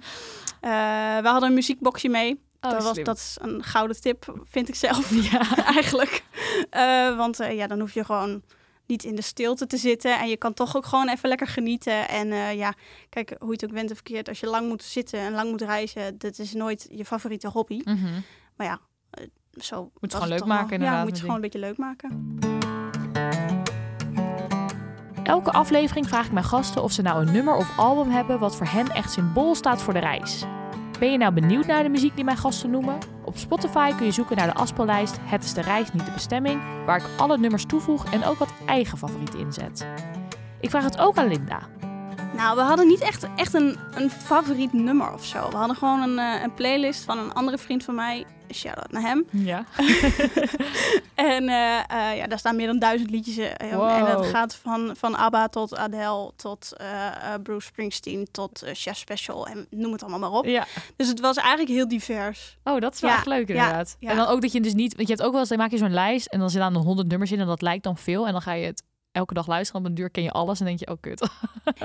eh, 0.61 1.23
we 1.23 1.29
hadden 1.29 1.49
een 1.49 1.55
muziekboxje 1.55 2.09
mee. 2.09 2.43
Oh, 2.61 2.71
dat, 2.71 2.83
was, 2.83 2.99
dat 3.03 3.17
is 3.17 3.37
een 3.41 3.63
gouden 3.63 4.01
tip, 4.01 4.35
vind 4.51 4.69
ik 4.69 4.75
zelf. 4.75 5.11
Ja. 5.31 5.57
eigenlijk. 5.75 6.25
Eh, 6.71 7.17
want 7.17 7.41
eh, 7.41 7.57
ja, 7.57 7.67
dan 7.67 7.81
hoef 7.81 7.95
je 7.95 8.05
gewoon 8.05 8.43
niet 8.87 9.05
in 9.05 9.15
de 9.15 9.23
stilte 9.23 9.67
te 9.67 9.77
zitten. 9.77 10.19
En 10.19 10.29
je 10.29 10.37
kan 10.37 10.55
toch 10.55 10.77
ook 10.77 10.87
gewoon 10.87 11.09
even 11.09 11.29
lekker 11.29 11.47
genieten. 11.47 12.09
En 12.09 12.33
eh, 12.33 12.55
ja, 12.55 12.73
kijk, 13.09 13.35
hoe 13.39 13.47
je 13.49 13.53
het 13.55 13.65
ook 13.65 13.71
went 13.71 13.91
of 13.91 13.95
verkeerd. 13.97 14.29
Als 14.29 14.41
je 14.41 14.47
lang 14.47 14.69
moet 14.69 14.83
zitten 14.83 15.19
en 15.19 15.33
lang 15.33 15.51
moet 15.51 15.63
reizen, 15.63 16.19
dat 16.19 16.39
is 16.39 16.53
nooit 16.53 16.87
je 16.91 17.05
favoriete 17.05 17.49
hobby. 17.49 17.81
Mhm. 17.85 18.21
Maar 18.57 18.67
ja, 18.67 18.81
eh, 19.11 19.25
zo 19.61 19.91
het 20.01 20.13
was 20.13 20.23
gewoon 20.23 20.29
leuk 20.39 20.45
maken 20.45 20.65
wel- 20.65 20.73
inderdaad, 20.73 20.99
Ja, 20.99 21.05
moet 21.05 21.15
je 21.17 21.21
gewoon 21.21 21.35
een 21.37 21.41
beetje 21.43 21.59
leuk 21.59 21.77
maken. 21.79 22.39
Elke 25.25 25.53
aflevering 25.53 26.09
vraag 26.09 26.27
ik 26.27 26.33
mijn 26.33 26.45
gasten 26.45 26.83
of 26.83 26.93
ze 26.93 27.03
nou 27.03 27.27
een 27.27 27.33
nummer 27.33 27.55
of 27.55 27.79
album 27.79 28.11
hebben 28.11 28.39
wat 28.39 28.57
voor 28.57 28.67
hen 28.67 28.89
echt 28.89 29.13
symbool 29.13 29.55
staat 29.55 29.83
voor 29.83 29.93
de 29.93 29.99
reis. 29.99 30.45
Ben 30.99 31.13
je 31.13 31.19
nou 31.19 31.33
benieuwd 31.33 31.67
naar 31.67 31.83
de 31.83 31.89
muziek 31.89 32.15
die 32.15 32.25
mijn 32.25 32.37
gasten 32.37 32.71
noemen? 32.71 32.99
Op 33.25 33.37
Spotify 33.37 33.93
kun 33.95 34.07
je 34.07 34.13
zoeken 34.13 34.37
naar 34.37 34.47
de 34.47 34.55
afspeellijst 34.55 35.19
Het 35.21 35.45
is 35.45 35.55
de 35.55 35.63
reis, 35.63 35.93
niet 35.93 36.07
de 36.07 36.13
bestemming, 36.13 36.63
waar 36.87 36.97
ik 36.97 37.09
alle 37.17 37.39
nummers 37.39 37.65
toevoeg 37.65 38.13
en 38.13 38.25
ook 38.25 38.39
wat 38.39 38.53
eigen 38.67 38.99
favorieten 38.99 39.39
inzet. 39.39 39.87
Ik 40.61 40.71
vraag 40.71 40.85
het 40.85 40.99
ook 40.99 41.17
aan 41.17 41.29
Linda. 41.29 41.59
Nou, 42.37 42.57
we 42.57 42.63
hadden 42.63 42.87
niet 42.87 43.01
echt, 43.01 43.27
echt 43.37 43.55
een, 43.55 43.79
een 43.95 44.11
favoriet 44.11 44.73
nummer 44.73 45.13
of 45.13 45.25
zo. 45.25 45.51
We 45.51 45.57
hadden 45.57 45.77
gewoon 45.77 46.03
een, 46.03 46.19
eh, 46.19 46.43
een 46.43 46.55
playlist 46.55 47.05
van 47.05 47.19
een 47.19 47.33
andere 47.33 47.59
vriend 47.59 47.85
van 47.85 47.95
mij. 47.95 48.25
Shout-out 48.55 48.91
naar 48.93 49.03
hem. 49.03 49.27
Ja. 49.31 49.65
En 51.15 51.49
eh, 51.49 51.79
eh, 51.79 52.17
ja, 52.17 52.27
daar 52.27 52.39
staan 52.39 52.57
meer 52.57 52.67
dan 52.67 52.79
duizend 52.79 53.11
liedjes 53.11 53.37
in. 53.37 53.53
Wow. 53.73 53.89
En 53.89 54.05
dat 54.05 54.27
gaat 54.27 54.55
van, 54.55 54.93
van 54.97 55.15
ABBA 55.17 55.49
tot 55.49 55.77
Adele, 55.77 56.33
tot 56.37 56.73
Bruce 57.43 57.67
Springsteen, 57.67 58.29
tot 58.31 58.63
Chef 58.73 58.97
Special 58.97 59.47
en 59.47 59.67
noem 59.71 59.93
het 59.93 60.03
allemaal 60.03 60.31
maar 60.31 60.39
op. 60.39 60.45
ja. 60.45 60.67
Dus 60.97 61.09
het 61.09 61.21
was 61.21 61.37
eigenlijk 61.37 61.69
heel 61.69 61.89
divers. 61.89 62.57
Oh, 62.65 62.81
dat 62.81 62.95
is 62.95 63.01
wel 63.01 63.11
Ja, 63.11 63.17
echt 63.17 63.27
leuk 63.27 63.49
inderdaad. 63.49 63.97
ja. 63.99 64.11
En 64.11 64.17
dan 64.17 64.27
ook 64.27 64.41
dat 64.41 64.53
je 64.53 64.61
dus 64.61 64.75
niet... 64.75 64.95
Want 64.97 65.09
je 65.09 65.15
hebt 65.15 65.27
ook 65.27 65.33
wel 65.33 65.41
eens, 65.41 65.49
dan 65.49 65.59
maak 65.59 65.71
je 65.71 65.77
zo'n 65.79 65.93
lijst 65.93 66.27
en 66.27 66.39
dan 66.39 66.51
zitten 66.51 66.73
dan 66.73 66.83
honderd 66.83 67.09
nummers 67.09 67.33
in 67.33 67.41
en 67.41 67.47
dat 67.47 67.63
lijkt 67.63 67.85
dan 67.85 67.97
veel. 67.97 68.27
En 68.27 68.33
dan 68.33 68.43
ga 68.43 68.53
je 68.53 68.67
het 68.67 68.83
elke 69.15 69.35
dag 69.35 69.47
luisteren. 69.47 69.81
Op 69.81 69.87
een 69.87 69.95
duur 69.95 70.11
ken 70.11 70.23
je 70.23 70.31
alles 70.31 70.61
en 70.61 70.67
denk 70.67 70.79
je, 70.79 70.89
oh 70.91 70.97
kut. 71.01 71.29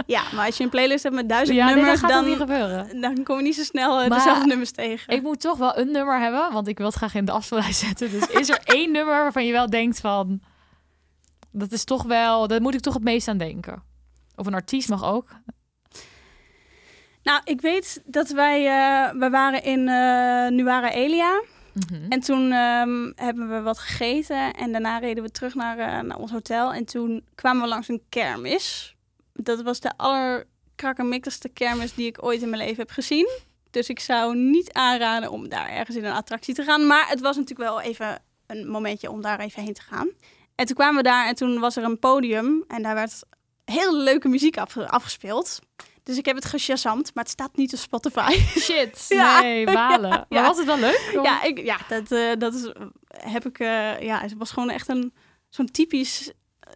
Ja, 0.06 0.24
maar 0.36 0.46
als 0.46 0.58
je 0.58 0.64
een 0.64 0.70
playlist 0.70 1.04
hebt 1.04 1.16
met 1.16 1.30
duizend 1.30 1.58
Ja, 1.58 1.66
nee, 1.66 1.74
dan 1.74 1.84
nummers, 1.84 2.02
gaat 2.02 2.12
dan, 2.12 2.26
niet 2.26 2.38
gebeuren. 2.38 3.02
dan 3.02 3.24
kom 3.24 3.38
je 3.38 3.44
niet 3.44 3.56
zo 3.56 3.64
snel 3.64 4.02
eh, 4.02 4.10
dezelfde 4.10 4.46
nummers 4.46 4.72
tegen. 4.72 5.14
Ik 5.14 5.22
moet 5.22 5.42
toch 5.42 5.58
wel 5.58 5.78
een 5.78 5.92
nummer 5.92 6.20
hebben, 6.20 6.54
want 6.54 6.68
ik 6.68 6.78
wil 6.78 6.88
het 6.88 6.96
graag 6.96 7.16
in 7.16 7.26
de 7.26 7.32
afspeellijst 7.32 7.80
zetten. 7.88 8.12
Dus 8.12 8.28
is 8.28 8.50
er 8.50 8.60
één 8.64 8.92
nummer 8.92 9.14
waarvan 9.14 9.46
je 9.46 9.52
wel 9.52 9.70
denkt 9.70 10.00
van... 10.00 10.42
Dat 11.52 11.72
is 11.72 11.84
toch 11.84 12.04
wel... 12.04 12.48
Daar 12.48 12.62
moet 12.62 12.74
ik 12.74 12.80
toch 12.80 12.94
het 12.94 13.04
meest 13.04 13.28
aan 13.28 13.38
denken. 13.38 13.84
Of 14.36 14.46
een 14.46 14.54
artiest 14.54 14.90
mag 14.90 15.04
ook. 15.04 15.30
Nou, 17.24 17.42
ik 17.44 17.62
weet 17.62 18.02
dat 18.06 18.30
wij, 18.30 18.66
eh, 18.66 19.20
we 19.20 19.30
waren 19.30 19.64
in 19.64 19.88
eh 19.88 20.48
Nuara 20.48 20.92
Elia. 20.92 21.42
Mhm. 21.74 22.12
En 22.12 22.20
toen 22.20 22.52
ehm, 22.52 23.12
hebben 23.16 23.50
we 23.50 23.62
wat 23.62 23.78
gegeten 23.80 24.54
en 24.54 24.72
daarna 24.72 24.98
reden 24.98 25.24
we 25.24 25.32
terug 25.32 25.56
naar, 25.56 25.78
eh, 25.78 26.00
naar 26.00 26.18
ons 26.18 26.32
hotel. 26.32 26.74
En 26.74 26.86
toen 26.86 27.26
kwamen 27.36 27.62
we 27.62 27.68
langs 27.68 27.88
een 27.88 28.02
kermis. 28.10 28.96
Dat 29.34 29.62
was 29.62 29.80
de 29.80 29.92
allerkrakkemikkigste 29.98 31.50
kermis 31.50 31.94
die 31.94 32.08
ik 32.08 32.24
ooit 32.24 32.42
in 32.42 32.50
mijn 32.50 32.62
leven 32.62 32.78
heb 32.78 32.92
gezien. 32.92 33.30
Dus 33.72 33.90
ik 33.90 34.00
zou 34.00 34.36
niet 34.36 34.74
aanraden 34.74 35.32
om 35.32 35.50
daar 35.50 35.70
ergens 35.70 35.98
in 35.98 36.06
een 36.06 36.14
attractie 36.14 36.54
te 36.54 36.64
gaan. 36.64 36.88
Maar 36.88 37.08
het 37.08 37.20
was 37.20 37.36
natuurlijk 37.36 37.70
wel 37.70 37.82
even 37.82 38.22
een 38.48 38.68
momentje 38.70 39.12
om 39.12 39.22
daar 39.22 39.40
even 39.40 39.64
heen 39.64 39.74
te 39.74 39.82
gaan. 39.82 40.10
En 40.56 40.66
toen 40.66 40.76
kwamen 40.76 40.96
we 40.96 41.04
daar 41.04 41.28
en 41.28 41.36
toen 41.36 41.60
was 41.60 41.76
er 41.76 41.84
een 41.84 42.00
podium 42.00 42.64
en 42.68 42.84
daar 42.84 42.96
werd 42.96 43.22
heel 43.66 43.98
leuke 43.98 44.28
muziek 44.28 44.58
afge- 44.58 44.90
afgespeeld. 44.90 45.60
Dus 46.10 46.18
ik 46.18 46.26
heb 46.26 46.36
het 46.36 46.46
geshazamd, 46.46 47.12
maar 47.14 47.24
het 47.24 47.34
staat 47.34 47.56
niet 47.56 47.74
op 47.74 47.80
Spotify. 47.80 48.32
Shit, 48.60 49.06
Ja. 49.10 49.42
nee, 49.42 49.66
balen. 49.66 50.10
Maar 50.10 50.26
ja. 50.30 50.42
was 50.42 50.58
het 50.58 50.66
wel 50.66 50.78
leuk? 50.80 51.20
Ja, 51.24 51.44
ik, 51.44 51.60
ja 51.64 51.78
dat, 51.90 52.12
eh, 52.12 52.32
dat 52.38 52.54
is, 52.54 52.72
heb 53.08 53.46
ik. 53.46 53.60
eh, 53.60 54.02
ja, 54.02 54.20
het 54.22 54.34
was 54.38 54.52
gewoon 54.52 54.70
echt 54.70 54.90
een 54.90 55.14
zo'n 55.50 55.72
typisch 55.72 56.32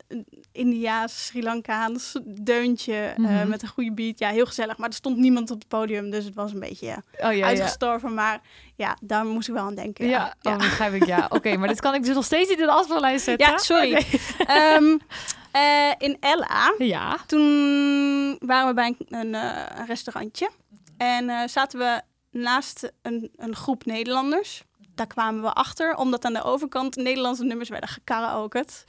eh, 0.07 0.17
Indiaas, 0.51 1.25
Sri 1.25 1.43
Lankaans 1.43 2.19
deuntje 2.41 3.13
Mhm. 3.17 3.47
met 3.49 3.61
een 3.61 3.67
goede 3.67 3.93
beat. 3.93 4.19
Ja, 4.19 4.29
heel 4.29 4.45
gezellig. 4.45 4.77
Maar 4.77 4.89
er 4.89 4.95
stond 4.95 5.17
niemand 5.17 5.51
op 5.51 5.59
het 5.59 5.67
podium, 5.67 6.09
dus 6.09 6.25
het 6.25 6.35
was 6.35 6.53
een 6.53 6.59
beetje 6.59 6.87
Oh 6.89 7.19
ja, 7.19 7.29
ja. 7.29 7.45
uitgestorven. 7.45 8.13
Maar 8.13 8.41
ja, 8.75 8.97
daar 9.01 9.25
moest 9.25 9.47
ik 9.47 9.53
wel 9.53 9.65
aan 9.65 9.75
denken. 9.75 10.07
Ja, 10.07 10.33
Ja, 10.41 10.51
oh, 10.51 10.57
begrijp 10.57 10.93
ik, 10.93 11.05
ja. 11.05 11.25
Oké, 11.29 11.57
maar 11.57 11.67
dit 11.67 11.81
kan 11.81 11.93
ik 11.93 12.03
dus 12.03 12.15
nog 12.15 12.25
steeds 12.25 12.49
niet 12.49 12.59
in 12.59 12.65
de 12.65 12.71
afspeellijst 12.71 13.23
zetten. 13.23 13.47
Ja, 13.49 13.57
sorry. 13.57 14.05
eh, 15.53 15.91
in 15.97 16.17
Ella, 16.19 16.73
Ja. 16.77 17.17
toen 17.27 18.37
waren 18.39 18.67
we 18.67 18.73
bij 18.73 18.95
een, 18.97 19.19
een, 19.19 19.35
eh, 19.35 19.79
een 19.79 19.85
restaurantje. 19.85 20.49
En 20.97 21.29
eh, 21.29 21.47
zaten 21.47 21.79
we 21.79 22.01
naast 22.31 22.91
een, 23.01 23.31
een 23.35 23.55
groep 23.55 23.85
Nederlanders. 23.85 24.63
Daar 24.95 25.07
kwamen 25.07 25.41
we 25.41 25.53
achter, 25.53 25.95
omdat 25.95 26.25
aan 26.25 26.33
de 26.33 26.43
overkant 26.43 26.95
Nederlandse 26.95 27.43
nummers 27.43 27.69
werden 27.69 27.89
gekaraokerd. 27.89 28.83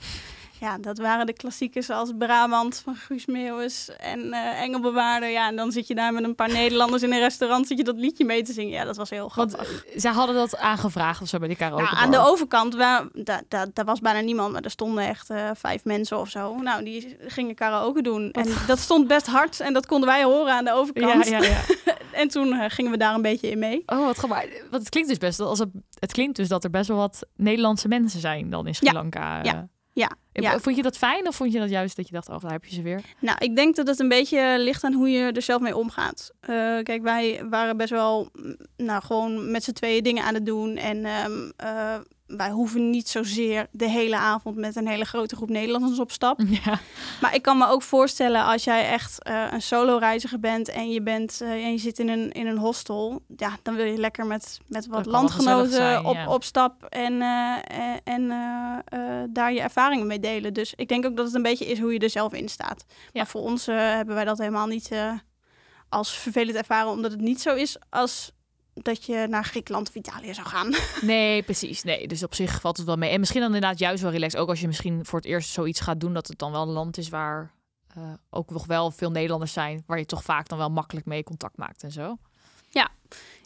Ja, 0.65 0.77
dat 0.77 0.97
waren 0.97 1.25
de 1.25 1.33
klassiekers 1.33 1.89
als 1.89 2.11
Brabant 2.17 2.81
van 2.83 2.95
Guus 2.95 3.25
Meeuwis 3.25 3.89
en 3.97 4.19
uh, 4.19 4.61
Engelbewaarder. 4.61 5.29
Ja, 5.29 5.47
en 5.47 5.55
dan 5.55 5.71
zit 5.71 5.87
je 5.87 5.95
daar 5.95 6.13
met 6.13 6.23
een 6.23 6.35
paar 6.35 6.51
Nederlanders 6.51 7.03
in 7.03 7.13
een 7.13 7.19
restaurant, 7.19 7.67
zit 7.67 7.77
je 7.77 7.83
dat 7.83 7.97
liedje 7.97 8.25
mee 8.25 8.43
te 8.43 8.53
zingen. 8.53 8.71
Ja, 8.71 8.83
dat 8.83 8.97
was 8.97 9.09
heel 9.09 9.29
grappig. 9.29 9.57
Want 9.57 9.69
uh, 9.69 9.99
zij 10.01 10.11
hadden 10.11 10.35
dat 10.35 10.57
aangevraagd 10.57 11.21
of 11.21 11.27
zo 11.27 11.37
bij 11.37 11.47
die 11.47 11.57
karaoke 11.57 11.83
ja, 11.83 11.89
Aan 11.89 12.11
de 12.11 12.17
overkant, 12.17 12.75
waar, 12.75 13.07
daar, 13.13 13.41
daar, 13.47 13.67
daar 13.73 13.85
was 13.85 13.99
bijna 13.99 14.19
niemand, 14.19 14.51
maar 14.51 14.61
er 14.61 14.71
stonden 14.71 15.07
echt 15.07 15.29
uh, 15.29 15.49
vijf 15.53 15.83
mensen 15.83 16.19
of 16.19 16.29
zo. 16.29 16.55
Nou, 16.55 16.83
die 16.83 17.17
gingen 17.19 17.55
karaoke 17.55 18.01
doen. 18.01 18.31
En 18.31 18.47
dat 18.67 18.79
stond 18.79 19.07
best 19.07 19.27
hard 19.27 19.59
en 19.59 19.73
dat 19.73 19.85
konden 19.85 20.09
wij 20.09 20.23
horen 20.23 20.53
aan 20.53 20.65
de 20.65 20.73
overkant. 20.73 21.27
Ja, 21.27 21.37
ja, 21.37 21.43
ja. 21.43 21.61
en 22.21 22.27
toen 22.27 22.69
gingen 22.69 22.91
we 22.91 22.97
daar 22.97 23.15
een 23.15 23.21
beetje 23.21 23.49
in 23.49 23.59
mee. 23.59 23.83
Oh, 23.85 24.05
wat 24.05 24.17
grappig. 24.17 24.61
Want 24.69 24.81
het 24.81 24.89
klinkt 24.89 25.09
dus 25.09 25.17
best 25.17 25.39
als 25.39 25.59
het, 25.59 25.69
het 25.99 26.11
klinkt 26.11 26.35
dus 26.35 26.47
dat 26.47 26.63
er 26.63 26.69
best 26.69 26.87
wel 26.87 26.97
wat 26.97 27.27
Nederlandse 27.35 27.87
mensen 27.87 28.19
zijn 28.19 28.49
dan 28.49 28.67
in 28.67 28.75
Sri 28.75 28.91
Lanka. 28.91 29.43
Ja. 29.43 29.67
Ja, 29.95 30.11
ja. 30.31 30.59
Vond 30.59 30.75
je 30.75 30.81
dat 30.81 30.97
fijn 30.97 31.27
of 31.27 31.35
vond 31.35 31.53
je 31.53 31.59
dat 31.59 31.69
juist 31.69 31.95
dat 31.95 32.07
je 32.07 32.13
dacht, 32.13 32.29
oh, 32.29 32.41
daar 32.41 32.51
heb 32.51 32.65
je 32.65 32.75
ze 32.75 32.81
weer? 32.81 33.01
Nou, 33.19 33.37
ik 33.39 33.55
denk 33.55 33.75
dat 33.75 33.87
het 33.87 33.99
een 33.99 34.09
beetje 34.09 34.55
ligt 34.59 34.83
aan 34.83 34.93
hoe 34.93 35.09
je 35.09 35.31
er 35.31 35.41
zelf 35.41 35.61
mee 35.61 35.75
omgaat. 35.75 36.31
Uh, 36.41 36.83
kijk, 36.83 37.01
wij 37.01 37.43
waren 37.49 37.77
best 37.77 37.89
wel, 37.89 38.29
mm, 38.33 38.57
nou, 38.77 39.03
gewoon 39.03 39.51
met 39.51 39.63
z'n 39.63 39.71
tweeën 39.71 40.03
dingen 40.03 40.23
aan 40.23 40.33
het 40.33 40.45
doen. 40.45 40.77
En 40.77 41.05
um, 41.05 41.53
uh, 41.63 41.95
wij 42.37 42.49
hoeven 42.49 42.89
niet 42.89 43.09
zozeer 43.09 43.67
de 43.71 43.89
hele 43.89 44.17
avond 44.17 44.55
met 44.55 44.75
een 44.75 44.87
hele 44.87 45.05
grote 45.05 45.35
groep 45.35 45.49
Nederlanders 45.49 45.99
op 45.99 46.11
stap. 46.11 46.39
Ja. 46.65 46.79
Maar 47.21 47.35
ik 47.35 47.41
kan 47.41 47.57
me 47.57 47.67
ook 47.67 47.81
voorstellen 47.81 48.45
als 48.45 48.63
jij 48.63 48.89
echt 48.89 49.27
uh, 49.29 49.45
een 49.51 49.61
solo-reiziger 49.61 50.39
bent 50.39 50.69
en 50.69 50.91
je, 50.91 51.01
bent, 51.01 51.39
uh, 51.41 51.49
en 51.51 51.71
je 51.71 51.77
zit 51.77 51.99
in 51.99 52.09
een, 52.09 52.31
in 52.31 52.47
een 52.47 52.57
hostel, 52.57 53.21
ja, 53.37 53.57
dan 53.61 53.75
wil 53.75 53.85
je 53.85 53.97
lekker 53.97 54.25
met, 54.25 54.59
met 54.67 54.87
wat 54.87 55.05
landgenoten 55.05 55.71
zijn, 55.71 56.05
op, 56.05 56.15
ja. 56.15 56.29
op 56.29 56.43
stap 56.43 56.83
en, 56.83 57.13
uh, 57.13 57.55
en 58.03 58.27
daar 59.29 59.53
je 59.53 59.61
ervaringen 59.61 60.07
mee 60.07 60.19
delen. 60.19 60.53
Dus 60.53 60.73
ik 60.75 60.87
denk 60.87 61.05
ook 61.05 61.15
dat 61.15 61.25
het 61.25 61.35
een 61.35 61.41
beetje 61.41 61.65
is 61.65 61.79
hoe 61.79 61.93
je 61.93 61.99
er 61.99 62.09
zelf 62.09 62.33
in 62.33 62.49
staat. 62.49 62.85
Ja. 62.87 62.95
Maar 63.13 63.27
voor 63.27 63.41
ons 63.41 63.65
hebben 63.65 64.15
wij 64.15 64.25
dat 64.25 64.37
helemaal 64.37 64.67
niet 64.67 64.91
als 65.89 66.17
vervelend 66.17 66.57
ervaren, 66.57 66.91
omdat 66.91 67.11
het 67.11 67.21
niet 67.21 67.41
zo 67.41 67.55
is 67.55 67.77
als 67.89 68.31
dat 68.81 69.05
je 69.05 69.27
naar 69.29 69.43
Griekenland 69.43 69.87
of 69.89 69.95
Italië 69.95 70.33
zou 70.33 70.47
gaan. 70.47 70.73
Nee, 71.01 71.43
precies. 71.43 71.83
Nee, 71.83 72.07
dus 72.07 72.23
op 72.23 72.35
zich 72.35 72.61
valt 72.61 72.77
het 72.77 72.85
wel 72.85 72.95
mee. 72.95 73.09
En 73.09 73.19
misschien 73.19 73.41
dan 73.41 73.53
inderdaad 73.53 73.79
juist 73.79 74.01
wel 74.01 74.11
relaxed. 74.11 74.39
Ook 74.39 74.49
als 74.49 74.61
je 74.61 74.67
misschien 74.67 75.05
voor 75.05 75.19
het 75.19 75.27
eerst 75.27 75.49
zoiets 75.49 75.79
gaat 75.79 75.99
doen, 75.99 76.13
dat 76.13 76.27
het 76.27 76.39
dan 76.39 76.51
wel 76.51 76.61
een 76.61 76.67
land 76.67 76.97
is 76.97 77.09
waar 77.09 77.51
uh, 77.97 78.03
ook 78.29 78.49
nog 78.49 78.65
wel 78.65 78.91
veel 78.91 79.11
Nederlanders 79.11 79.53
zijn, 79.53 79.83
waar 79.85 79.97
je 79.97 80.05
toch 80.05 80.23
vaak 80.23 80.47
dan 80.47 80.57
wel 80.57 80.69
makkelijk 80.69 81.05
mee 81.05 81.23
contact 81.23 81.57
maakt 81.57 81.83
en 81.83 81.91
zo. 81.91 82.17
Ja, 82.69 82.89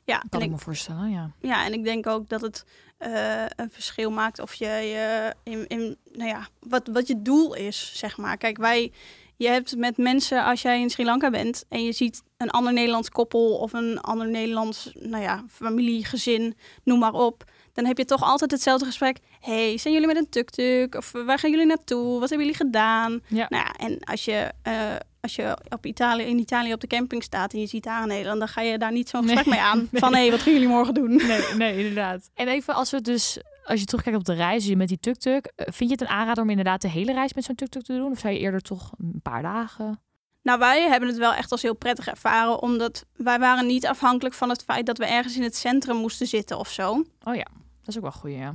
ja. 0.06 0.24
Kan 0.30 0.40
ik, 0.40 0.46
ik 0.46 0.52
me 0.52 0.58
voorstellen, 0.58 1.12
ja. 1.12 1.32
Ja, 1.40 1.66
en 1.66 1.74
ik 1.74 1.84
denk 1.84 2.08
ook 2.08 2.30
dat 2.30 2.42
het 2.42 2.66
uh, 3.00 3.46
een 3.56 3.72
verschil 3.72 4.12
maakt 4.12 4.40
of 4.40 4.54
je, 4.54 4.66
je 4.66 5.36
in, 5.44 5.68
in, 5.68 5.98
nou 6.12 6.30
ja, 6.30 6.48
wat, 6.60 6.88
wat 6.88 7.08
je 7.08 7.22
doel 7.22 7.54
is, 7.54 7.92
zeg 7.96 8.18
maar. 8.18 8.38
Kijk, 8.38 8.58
wij 8.58 8.92
je 9.40 9.48
hebt 9.48 9.78
met 9.78 9.98
mensen, 9.98 10.46
als 10.46 10.62
jij 10.62 10.82
in 10.82 10.90
Sri 10.90 11.06
Lanka 11.06 11.30
bent 11.30 11.66
en 11.70 11.84
je 11.84 11.92
ziet 11.92 12.24
een 12.38 12.50
ander 12.50 12.74
Nederlands 12.74 13.10
koppel 13.10 13.58
of 13.58 13.74
een 13.74 14.00
ander 14.02 14.28
Nederlands, 14.30 14.92
nou 14.94 15.24
ja, 15.24 15.44
familie, 15.50 16.06
gezin, 16.06 16.58
noem 16.84 17.00
maar 17.00 17.14
op. 17.14 17.44
Dan 17.74 17.86
heb 17.86 17.98
je 17.98 18.06
toch 18.06 18.24
altijd 18.24 18.52
hetzelfde 18.52 18.86
gesprek. 18.86 19.18
hey, 19.40 19.78
zijn 19.78 19.94
jullie 19.94 20.08
met 20.08 20.18
een 20.18 20.30
tuk-tuk? 20.30 20.96
Of 20.96 21.12
waar 21.12 21.40
gaan 21.40 21.50
jullie 21.50 21.66
naartoe? 21.66 22.20
Wat 22.20 22.30
hebben 22.30 22.48
jullie 22.48 22.66
gedaan? 22.66 23.22
Ja. 23.28 23.46
Nou 23.50 23.64
ja, 23.64 23.86
en 23.86 24.00
als 24.04 24.26
je, 24.26 24.52
uh, 24.68 24.96
als 25.22 25.36
je 25.36 25.58
op 25.70 25.86
Italië, 25.86 26.24
in 26.24 26.40
Italië 26.40 26.74
op 26.74 26.82
de 26.82 26.88
camping 26.88 27.24
staat 27.24 27.54
en 27.54 27.60
je 27.60 27.68
ziet 27.68 27.84
daar 27.84 28.02
een 28.02 28.08
Nederland, 28.08 28.40
dan 28.40 28.48
ga 28.48 28.62
je 28.62 28.78
daar 28.78 28.92
niet 28.92 29.10
zo'n 29.10 29.24
gesprek 29.24 29.46
mee 29.46 29.60
aan. 29.60 29.90
Van 29.94 30.14
hé, 30.14 30.20
hey, 30.20 30.32
wat 30.32 30.40
gaan 30.40 30.54
jullie 30.54 30.68
morgen 30.68 30.94
doen? 30.94 31.16
Nee, 31.16 31.42
nee, 31.58 31.78
inderdaad. 31.78 32.30
En 32.34 32.48
even 32.48 32.74
als 32.74 32.92
we 32.92 33.02
dus 33.02 33.40
als 33.70 33.80
je 33.80 33.86
terugkijkt 33.86 34.20
op 34.20 34.26
de 34.26 34.34
reis 34.34 34.76
met 34.76 34.88
die 34.88 35.00
tuk-tuk, 35.00 35.52
eh, 35.56 35.66
vind 35.72 35.90
je 35.90 35.96
het 35.96 36.02
een 36.02 36.16
aanrader 36.16 36.44
om 36.44 36.50
inderdaad 36.50 36.82
de 36.82 36.90
hele 36.90 37.14
reis 37.14 37.34
met 37.34 37.44
zo'n 37.44 37.56
tuk-tuk 37.56 37.84
te 37.84 37.94
doen? 37.94 38.12
Of 38.12 38.20
zou 38.20 38.34
je 38.34 38.40
eerder 38.40 38.62
toch 38.62 38.92
een 38.98 39.20
paar 39.22 39.42
dagen? 39.42 40.02
Nou, 40.42 40.60
wij 40.60 40.88
hebben 40.88 41.10
het 41.10 41.18
wel 41.18 41.34
echt 41.34 41.52
als 41.52 41.62
heel 41.62 41.76
prettig 41.76 42.08
ervaren, 42.08 42.62
omdat 42.62 43.06
wij 43.16 43.40
waren 43.40 43.68
niet 43.68 43.88
afhankelijk 43.88 44.36
van 44.36 44.50
het 44.50 44.64
feit 44.64 44.86
dat 44.86 44.98
we 44.98 45.06
ergens 45.06 45.36
in 45.36 45.44
het 45.44 45.56
centrum 45.56 45.96
moesten 45.96 46.28
zitten 46.28 46.58
of 46.58 46.70
zo. 46.70 46.92
Oh 47.24 47.36
ja, 47.36 47.48
dat 47.80 47.88
is 47.88 47.98
ook 47.98 48.02
wel 48.02 48.12
goed, 48.12 48.32
ja. 48.32 48.54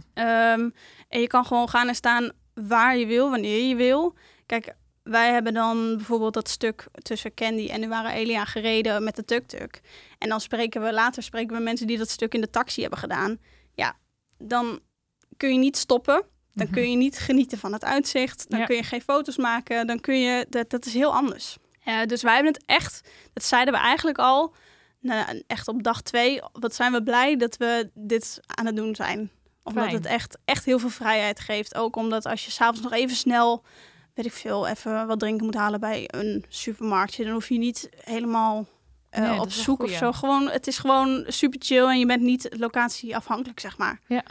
Um, 0.53 0.75
en 1.09 1.21
je 1.21 1.27
kan 1.27 1.45
gewoon 1.45 1.69
gaan 1.69 1.89
en 1.89 1.95
staan 1.95 2.31
waar 2.55 2.97
je 2.97 3.07
wil, 3.07 3.31
wanneer 3.31 3.69
je 3.69 3.75
wil. 3.75 4.15
Kijk, 4.47 4.75
wij 5.03 5.33
hebben 5.33 5.55
dan 5.55 5.97
bijvoorbeeld 5.97 6.35
dat 6.35 6.49
stuk 6.49 6.87
tussen 7.03 7.35
Candy 7.35 7.69
en 7.69 7.81
Nuara 7.81 8.13
Elia 8.13 8.45
gereden 8.45 9.05
met 9.05 9.17
de 9.17 9.25
tuk-tuk. 9.25 9.81
En 10.19 10.29
dan 10.29 10.41
spreken 10.41 10.83
we 10.83 10.93
later 10.93 11.23
spreken 11.23 11.57
we 11.57 11.63
mensen 11.63 11.87
die 11.87 11.99
dat 11.99 12.11
stuk 12.11 12.35
in 12.35 12.41
de 12.41 12.51
taxi 12.51 12.81
hebben 12.81 12.99
gedaan. 12.99 13.39
Ja, 13.75 13.97
dan 14.39 14.81
kun 15.37 15.53
je 15.53 15.59
niet 15.59 15.77
stoppen. 15.77 16.25
Dan 16.53 16.71
kun 16.71 16.83
mhm. 16.83 16.91
je 16.91 16.97
niet 16.97 17.19
genieten 17.19 17.59
van 17.59 17.73
het 17.73 17.85
uitzicht. 17.85 18.51
Dan 18.51 18.65
kun 18.65 18.77
je 18.77 18.83
geen 18.83 19.03
foto's 19.03 19.37
maken. 19.37 19.87
Dan 19.87 20.01
kun 20.01 20.21
je. 20.21 20.47
Dat, 20.49 20.71
dat 20.71 20.87
is 20.87 20.95
heel 20.95 21.15
anders. 21.15 21.57
Uh, 21.85 22.03
dus 22.05 22.23
wij 22.23 22.35
hebben 22.35 22.53
het 22.53 22.63
echt. 22.67 23.01
Dat 23.33 23.45
zeiden 23.45 23.75
we 23.75 23.81
eigenlijk 23.81 24.19
al. 24.19 24.55
Nou, 25.01 25.43
echt 25.47 25.69
op 25.69 25.83
dag 25.83 26.03
twee. 26.03 26.41
Wat 26.53 26.75
zijn 26.75 26.93
we 26.93 27.03
blij 27.03 27.37
dat 27.37 27.57
we 27.57 27.91
dit 27.95 28.41
aan 28.47 28.67
het 28.67 28.77
doen 28.77 28.95
zijn. 28.95 29.31
Omdat 29.63 29.93
het 29.93 30.07
echt, 30.07 30.39
echt 30.45 30.65
heel 30.65 30.79
veel 30.79 30.91
vrijheid 30.91 31.41
geeft. 31.41 31.75
Ook 31.75 31.97
omdat 31.97 32.27
als 32.27 32.45
je 32.45 32.51
s'avonds 32.51 32.81
nog 32.81 32.93
even 32.93 33.17
snel. 33.17 33.65
Weet 34.15 34.27
ik 34.27 34.33
veel, 34.33 34.67
even 34.69 35.07
wat 35.07 35.19
drinken 35.19 35.45
moet 35.45 35.55
halen 35.55 35.81
bij 35.81 36.05
een 36.07 36.45
supermarktje. 36.49 37.25
Dan 37.25 37.33
hoef 37.33 37.49
je 37.49 37.59
niet 37.59 37.89
helemaal 38.01 38.67
uh, 39.19 39.31
nee, 39.31 39.41
op 39.41 39.51
zoek 39.51 39.83
of 39.83 39.91
zo. 39.91 40.13
Gewoon, 40.13 40.49
het 40.49 40.67
is 40.67 40.79
gewoon 40.79 41.25
super 41.27 41.61
chill 41.63 41.85
en 41.85 41.99
je 41.99 42.07
bent 42.07 42.23
niet 42.23 42.49
locatie 42.59 43.17
afhankelijk, 43.17 43.61
zeg 43.61 43.79
maar. 43.79 44.01
Ja. 44.07 44.23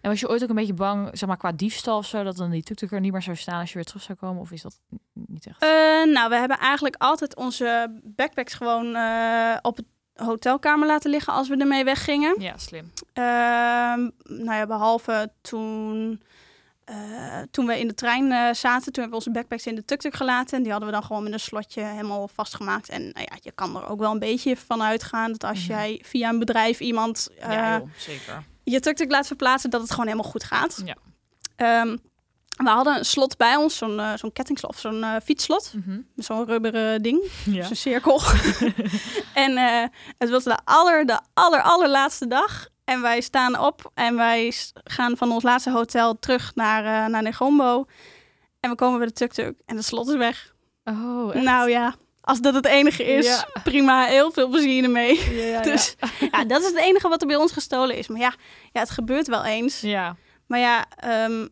En 0.00 0.10
was 0.10 0.20
je 0.20 0.28
ooit 0.28 0.42
ook 0.42 0.48
een 0.48 0.54
beetje 0.54 0.74
bang, 0.74 1.08
zeg 1.12 1.28
maar, 1.28 1.36
qua 1.36 1.52
diefstal 1.52 1.96
of 1.96 2.06
zo, 2.06 2.22
dat 2.22 2.36
dan 2.36 2.50
die 2.50 2.62
tuk 2.62 2.92
er 2.92 3.00
niet 3.00 3.12
meer 3.12 3.22
zou 3.22 3.36
staan 3.36 3.60
als 3.60 3.68
je 3.68 3.74
weer 3.74 3.84
terug 3.84 4.02
zou 4.02 4.18
komen? 4.18 4.40
Of 4.40 4.50
is 4.50 4.62
dat 4.62 4.80
niet 5.12 5.46
echt? 5.46 5.62
Uh, 5.62 6.14
nou, 6.14 6.28
we 6.28 6.36
hebben 6.36 6.58
eigenlijk 6.58 6.94
altijd 6.98 7.36
onze 7.36 8.00
backpacks 8.02 8.54
gewoon 8.54 8.96
uh, 8.96 9.56
op 9.62 9.76
het 9.76 9.86
hotelkamer 10.14 10.86
laten 10.86 11.10
liggen 11.10 11.32
als 11.32 11.48
we 11.48 11.56
ermee 11.56 11.84
weggingen. 11.84 12.40
Ja, 12.40 12.58
slim. 12.58 12.92
Uh, 13.14 13.24
nou 14.24 14.54
ja, 14.54 14.66
behalve 14.66 15.32
toen, 15.40 16.22
uh, 16.90 17.38
toen 17.50 17.66
we 17.66 17.78
in 17.78 17.88
de 17.88 17.94
trein 17.94 18.54
zaten, 18.54 18.92
toen 18.92 19.02
hebben 19.02 19.10
we 19.10 19.24
onze 19.24 19.30
backpacks 19.30 19.66
in 19.66 19.74
de 19.74 19.84
tuk-tuk 19.84 20.14
gelaten. 20.14 20.56
En 20.56 20.62
die 20.62 20.70
hadden 20.70 20.90
we 20.90 20.94
dan 20.94 21.04
gewoon 21.04 21.22
met 21.22 21.32
een 21.32 21.40
slotje 21.40 21.82
helemaal 21.82 22.28
vastgemaakt. 22.28 22.88
En 22.88 23.02
nou 23.02 23.26
ja, 23.30 23.36
je 23.40 23.52
kan 23.52 23.76
er 23.76 23.88
ook 23.88 23.98
wel 23.98 24.12
een 24.12 24.18
beetje 24.18 24.56
van 24.56 24.82
uitgaan 24.82 25.32
dat 25.32 25.44
als 25.44 25.60
mhm. 25.60 25.70
jij 25.70 26.00
via 26.04 26.28
een 26.28 26.38
bedrijf 26.38 26.80
iemand... 26.80 27.28
ja, 27.38 27.78
joh, 27.78 27.88
zeker 27.96 28.44
je 28.70 28.80
tuk-tuk 28.80 29.10
laat 29.10 29.26
verplaatsen, 29.26 29.70
dat 29.70 29.80
het 29.80 29.90
gewoon 29.90 30.06
helemaal 30.06 30.30
goed 30.30 30.44
gaat. 30.44 30.82
Ja. 30.84 30.96
Um, 31.80 32.00
we 32.56 32.68
hadden 32.68 32.96
een 32.96 33.04
slot 33.04 33.36
bij 33.36 33.56
ons, 33.56 33.76
zo'n 33.76 33.98
uh, 33.98 34.12
zo'n 34.14 34.32
kettingslot, 34.32 34.76
zo'n 34.76 34.98
uh, 34.98 35.16
fietsslot. 35.24 35.72
Mm 35.74 35.82
-hmm. 35.86 36.06
Zo'n 36.16 36.46
rubberen 36.46 37.02
ding, 37.02 37.30
ja. 37.44 37.66
zo'n 37.66 37.76
cirkel. 37.76 38.20
en 39.44 39.52
uh, 39.52 39.84
het 40.18 40.30
was 40.30 40.44
de 40.44 40.58
aller, 40.64 41.06
de 41.06 41.20
aller, 41.34 41.62
allerlaatste 41.62 42.26
dag. 42.26 42.68
En 42.84 43.00
wij 43.00 43.20
staan 43.20 43.58
op 43.58 43.90
en 43.94 44.16
wij 44.16 44.52
gaan 44.84 45.16
van 45.16 45.32
ons 45.32 45.42
laatste 45.42 45.70
hotel 45.70 46.18
terug 46.18 46.54
naar, 46.54 47.10
naar 47.10 47.22
Negombo. 47.22 47.84
En 48.60 48.70
we 48.70 48.76
komen 48.76 48.98
bij 48.98 49.06
de 49.06 49.12
tuk-tuk 49.12 49.60
en 49.66 49.76
de 49.76 49.82
slot 49.82 50.08
is 50.08 50.16
weg. 50.16 50.54
Oh, 50.84 51.34
echt? 51.34 51.44
Nou 51.44 51.70
ja, 51.70 51.94
als 52.20 52.40
dat 52.40 52.54
het 52.54 52.66
enige 52.66 53.04
is, 53.04 53.44
prima. 53.64 54.04
Heel 54.04 54.32
veel 54.32 54.48
plezier 54.48 54.84
ermee. 54.84 55.34
Ja, 55.34 55.44
ja, 55.44 55.62
dus 55.62 55.96
ja. 56.32 56.44
dat 56.44 56.60
is 56.60 56.66
het 56.66 56.78
enige 56.78 57.08
wat 57.08 57.20
er 57.20 57.26
bij 57.26 57.36
ons 57.36 57.52
gestolen 57.52 57.96
is. 57.96 58.08
Maar 58.08 58.20
ja, 58.20 58.34
ja 58.72 58.80
het 58.80 58.90
gebeurt 58.90 59.26
wel 59.26 59.44
eens. 59.44 59.80
Ja. 59.80 60.16
Maar 60.46 60.58
ja, 60.58 60.86
um, 61.24 61.48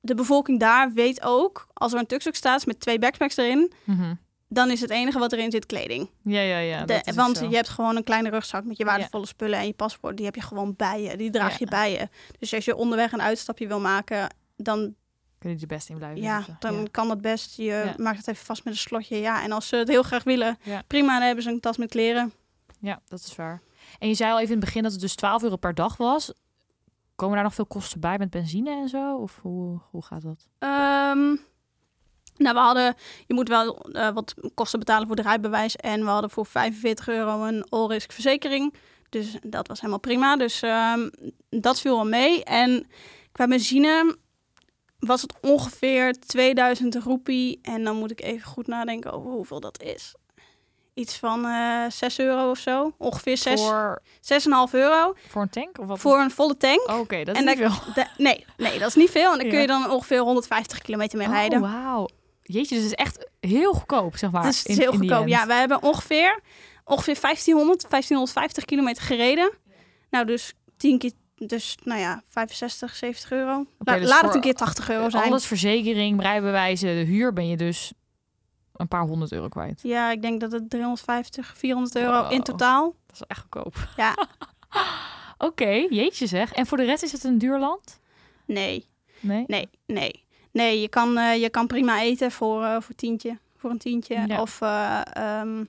de 0.00 0.14
bevolking 0.14 0.60
daar 0.60 0.92
weet 0.92 1.22
ook... 1.22 1.66
als 1.72 1.92
er 1.92 1.98
een 1.98 2.06
tukstuk 2.06 2.34
staat 2.34 2.66
met 2.66 2.80
twee 2.80 2.98
backpacks 2.98 3.36
erin... 3.36 3.72
Mm 3.84 4.24
dan 4.48 4.70
is 4.70 4.80
het 4.80 4.90
enige 4.90 5.18
wat 5.18 5.32
erin 5.32 5.50
zit 5.50 5.66
kleding. 5.66 6.10
Ja, 6.22 6.40
ja, 6.40 6.58
ja. 6.58 6.84
De, 6.84 7.12
want 7.14 7.38
je 7.38 7.54
hebt 7.54 7.68
gewoon 7.68 7.96
een 7.96 8.04
kleine 8.04 8.30
rugzak 8.30 8.64
met 8.64 8.76
je 8.76 8.84
waardevolle 8.84 9.26
spullen 9.26 9.58
en 9.58 9.66
je 9.66 9.72
paspoort. 9.72 10.16
Die 10.16 10.24
heb 10.24 10.34
je 10.34 10.40
gewoon 10.40 10.74
bij 10.76 11.02
je. 11.02 11.16
Die 11.16 11.30
draag 11.30 11.58
je 11.58 11.66
bij 11.66 11.92
je. 11.92 12.08
Dus 12.38 12.54
als 12.54 12.64
je 12.64 12.76
onderweg 12.76 13.12
een 13.12 13.22
uitstapje 13.22 13.66
wil 13.66 13.80
maken, 13.80 14.34
dan 14.56 14.94
kun 15.38 15.50
je 15.50 15.56
er 15.60 15.66
best 15.66 15.88
in 15.88 15.96
blijven. 15.96 16.22
Ja, 16.22 16.44
dan 16.58 16.90
kan 16.90 17.08
dat 17.08 17.20
best. 17.20 17.56
Je 17.56 17.94
maakt 17.96 18.16
het 18.18 18.28
even 18.28 18.44
vast 18.44 18.64
met 18.64 18.72
een 18.72 18.78
slotje. 18.78 19.16
Ja, 19.16 19.42
en 19.42 19.52
als 19.52 19.68
ze 19.68 19.76
het 19.76 19.88
heel 19.88 20.02
graag 20.02 20.24
willen, 20.24 20.58
prima, 20.86 21.12
dan 21.12 21.26
hebben 21.26 21.44
ze 21.44 21.50
een 21.50 21.60
tas 21.60 21.76
met 21.76 21.90
kleren. 21.90 22.32
Ja, 22.80 23.00
dat 23.08 23.18
is 23.18 23.36
waar. 23.36 23.62
En 23.98 24.08
je 24.08 24.14
zei 24.14 24.32
al 24.32 24.38
even 24.38 24.52
in 24.52 24.56
het 24.56 24.64
begin 24.64 24.82
dat 24.82 24.92
het 24.92 25.00
dus 25.00 25.14
12 25.14 25.42
euro 25.42 25.56
per 25.56 25.74
dag 25.74 25.96
was. 25.96 26.32
Komen 27.14 27.34
daar 27.34 27.44
nog 27.44 27.54
veel 27.54 27.66
kosten 27.66 28.00
bij 28.00 28.18
met 28.18 28.30
benzine 28.30 28.70
en 28.70 28.88
zo? 28.88 29.16
Of 29.16 29.38
hoe, 29.42 29.80
hoe 29.90 30.04
gaat 30.04 30.22
dat? 30.22 30.46
Um, 30.58 31.40
nou, 32.36 32.54
we 32.54 32.60
hadden, 32.60 32.94
je 33.26 33.34
moet 33.34 33.48
wel 33.48 33.88
uh, 33.92 34.10
wat 34.10 34.34
kosten 34.54 34.78
betalen 34.78 35.06
voor 35.06 35.16
de 35.16 35.22
rijbewijs. 35.22 35.76
En 35.76 36.00
we 36.00 36.10
hadden 36.10 36.30
voor 36.30 36.46
45 36.46 37.08
euro 37.08 37.44
een 37.44 37.64
all-risk 37.68 38.12
verzekering. 38.12 38.74
Dus 39.08 39.38
dat 39.42 39.68
was 39.68 39.78
helemaal 39.80 40.00
prima. 40.00 40.36
Dus 40.36 40.62
um, 40.62 41.10
dat 41.48 41.80
viel 41.80 41.94
wel 41.94 42.06
mee. 42.06 42.44
En 42.44 42.86
qua 43.32 43.46
benzine 43.46 44.16
was 44.98 45.22
het 45.22 45.34
ongeveer 45.40 46.12
2000 46.26 46.94
roepie. 46.94 47.58
En 47.62 47.84
dan 47.84 47.96
moet 47.96 48.10
ik 48.10 48.20
even 48.22 48.48
goed 48.48 48.66
nadenken 48.66 49.12
over 49.12 49.30
hoeveel 49.30 49.60
dat 49.60 49.82
is. 49.82 50.14
iets 50.94 51.16
van 51.18 51.44
eh 51.46 51.84
6 51.88 52.18
euro 52.18 52.50
of 52.50 52.58
zo. 52.58 52.92
Ongeveer 52.98 53.36
6, 53.36 53.60
Voor, 53.60 54.02
6,5 54.20 54.70
euro 54.70 55.14
voor 55.28 55.42
een 55.42 55.48
tank? 55.50 55.78
Of 55.78 55.86
wat? 55.86 55.98
voor 55.98 56.18
een 56.18 56.30
volle 56.30 56.56
tank. 56.56 56.88
Oh, 56.88 56.98
Oké, 56.98 57.24
dat 57.24 57.36
is 57.36 57.40
en 57.44 57.48
niet 57.48 57.56
veel. 57.58 57.92
da- 57.94 58.10
nee, 58.16 58.44
nee, 58.56 58.78
dat 58.78 58.88
is 58.88 58.94
niet 58.94 59.10
veel. 59.10 59.32
En 59.32 59.38
dan 59.38 59.48
kun 59.48 59.60
je 59.60 59.66
dan 59.66 59.90
ongeveer 59.90 60.18
150 60.20 60.78
kilometer 60.78 61.18
mee 61.18 61.28
rijden. 61.28 61.62
Oh, 61.62 61.72
wauw. 61.84 62.08
Jeetje, 62.42 62.74
dus 62.74 62.84
het 62.84 62.92
is 62.98 63.04
echt 63.04 63.30
heel 63.40 63.72
goedkoop, 63.72 64.16
zeg 64.16 64.30
maar. 64.30 64.42
Dus 64.42 64.58
het 64.58 64.68
is 64.68 64.74
in- 64.74 64.80
heel 64.80 64.92
goedkoop. 64.92 65.26
Ja, 65.28 65.46
we 65.46 65.52
hebben 65.54 65.82
ongeveer, 65.82 66.40
ongeveer 66.84 67.20
1500, 67.20 67.88
1550 67.88 68.64
kilometer 68.64 69.02
gereden. 69.02 69.52
Nou, 70.10 70.26
dus 70.26 70.52
10 70.76 70.98
keer, 70.98 71.12
dus 71.36 71.76
nou 71.84 72.00
ja, 72.00 72.22
65, 72.28 72.94
70 72.96 73.30
euro. 73.30 73.66
La- 73.78 73.98
dus 73.98 74.08
laat 74.08 74.22
het 74.22 74.34
een 74.34 74.40
keer 74.40 74.54
80 74.54 74.90
euro 74.90 75.10
zijn. 75.10 75.24
Alles, 75.24 75.46
verzekering, 75.46 76.20
rijbewijzen, 76.22 76.88
de 76.88 77.04
huur 77.10 77.32
ben 77.32 77.48
je 77.48 77.56
dus 77.56 77.92
een 78.72 78.88
paar 78.88 79.02
honderd 79.06 79.32
euro 79.32 79.48
kwijt. 79.48 79.80
Ja, 79.82 80.10
ik 80.10 80.22
denk 80.22 80.40
dat 80.40 80.52
het 80.52 80.70
350, 80.70 81.56
400 81.56 81.96
euro 81.96 82.22
Wow. 82.22 82.32
in 82.32 82.42
totaal. 82.42 82.94
Dat 83.06 83.16
is 83.16 83.22
echt 83.26 83.40
goedkoop. 83.40 83.88
Ja, 83.96 84.14
Oké, 85.38 85.68
jeetje 85.90 86.26
zeg. 86.26 86.52
En 86.52 86.66
voor 86.66 86.76
de 86.76 86.84
rest 86.84 87.02
is 87.02 87.12
het 87.12 87.24
een 87.24 87.38
duur 87.38 87.58
land? 87.58 88.00
nee, 88.46 88.86
Nee? 89.20 89.44
nee, 89.46 89.68
nee. 89.86 90.24
Nee, 90.52 90.80
je 90.80 90.88
kan, 90.88 91.18
eh, 91.18 91.40
je 91.40 91.50
kan 91.50 91.66
prima 91.66 92.00
eten 92.02 92.32
voor, 92.32 92.64
eh, 92.64 92.80
voor, 92.80 92.94
tientje, 92.94 93.38
voor 93.56 93.70
een 93.70 93.78
tientje. 93.78 94.24
Ja. 94.26 94.40
Of 94.40 94.60
eh, 94.60 95.00
ehm, 95.12 95.64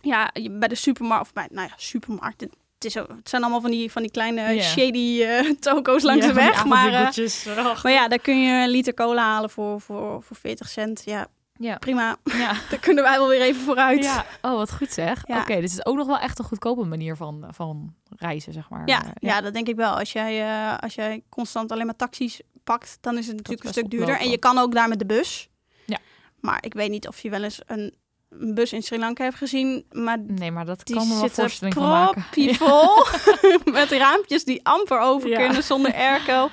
ja, 0.00 0.30
bij 0.50 0.68
de 0.68 0.74
supermarkt, 0.74 1.24
of 1.24 1.32
bij, 1.32 1.48
nou 1.50 1.68
ja, 1.68 1.74
supermarkt. 1.76 2.46
Het, 2.82 2.90
is 2.90 2.94
het 2.94 3.28
zijn 3.28 3.42
allemaal 3.42 3.60
van 3.60 3.70
die, 3.70 3.92
van 3.92 4.02
die 4.02 4.10
kleine 4.10 4.60
shady 4.62 5.22
eh 5.22 5.50
toko's 5.60 6.02
langs 6.02 6.26
Ja, 6.26 6.32
de 6.32 6.34
weg. 6.34 6.64
Maar, 6.64 6.92
eh. 6.92 7.82
Maar 7.82 7.92
ja, 7.92 8.08
daar 8.08 8.18
kun 8.18 8.40
je 8.42 8.62
een 8.62 8.68
liter 8.68 8.94
cola 8.94 9.22
halen 9.22 9.50
voor, 9.50 9.80
voor, 9.80 10.22
voor 10.22 10.36
40 10.36 10.68
cent. 10.68 11.02
Ja, 11.04 11.26
ja. 11.58 11.76
prima. 11.78 12.16
Ja. 12.24 12.52
Daar 12.70 12.78
kunnen 12.80 13.04
wij 13.04 13.18
wel 13.18 13.28
weer 13.28 13.40
even 13.40 13.62
vooruit. 13.62 14.04
ja. 14.04 14.24
Oh, 14.42 14.56
wat 14.56 14.72
goed 14.72 14.92
zeg. 14.92 15.22
Ja. 15.26 15.40
Oké, 15.40 15.60
dus 15.60 15.70
het 15.70 15.80
is 15.80 15.86
ook 15.86 15.96
nog 15.96 16.06
wel 16.06 16.18
echt 16.18 16.38
een 16.38 16.44
goedkope 16.44 16.84
manier 16.84 17.16
van, 17.16 17.44
van 17.50 17.94
reizen, 18.16 18.52
zeg 18.52 18.68
maar. 18.70 18.82
Ja, 18.88 19.04
Eh, 19.04 19.10
ja, 19.14 19.40
dat 19.40 19.54
denk 19.54 19.68
ik 19.68 19.76
wel. 19.76 19.98
Als 19.98 20.12
jij, 20.12 20.46
als 20.76 20.94
jij 20.94 21.22
constant 21.28 21.72
alleen 21.72 21.86
maar 21.86 21.96
taxis 21.96 22.40
pakt, 22.64 22.98
dan 23.00 23.18
is 23.18 23.26
het 23.26 23.36
natuurlijk 23.36 23.64
een 23.64 23.72
stuk 23.72 23.90
duurder. 23.90 24.08
oplopen. 24.08 24.24
En 24.26 24.30
je 24.32 24.38
kan 24.38 24.58
ook 24.58 24.72
daar 24.74 24.88
met 24.88 24.98
de 24.98 25.06
bus. 25.06 25.48
Ja. 25.84 25.98
Maar 26.40 26.58
ik 26.64 26.74
weet 26.74 26.90
niet 26.90 27.08
of 27.08 27.20
je 27.20 27.30
wel 27.30 27.42
eens 27.42 27.60
een, 27.66 27.94
een 28.40 28.54
bus 28.54 28.72
in 28.72 28.82
Sri 28.82 28.98
Lanka 28.98 29.24
hebt 29.24 29.36
gezien. 29.36 29.84
Maar 29.90 30.18
Nee, 30.20 30.50
maar 30.50 30.64
dat 30.64 30.86
die 30.86 30.96
kan 30.96 31.08
me 31.08 31.14
wel 31.20 31.28
voorstelling 31.28 31.74
van 31.74 31.88
maken. 31.88 32.12
proppievol. 32.22 33.04
met 33.80 33.90
raampjes 33.90 34.44
die 34.44 34.64
amper 34.66 35.00
over 35.00 35.28
Ja. 35.28 35.36
kunnen 35.38 35.62
zonder 35.62 35.94
airco. 35.94 36.48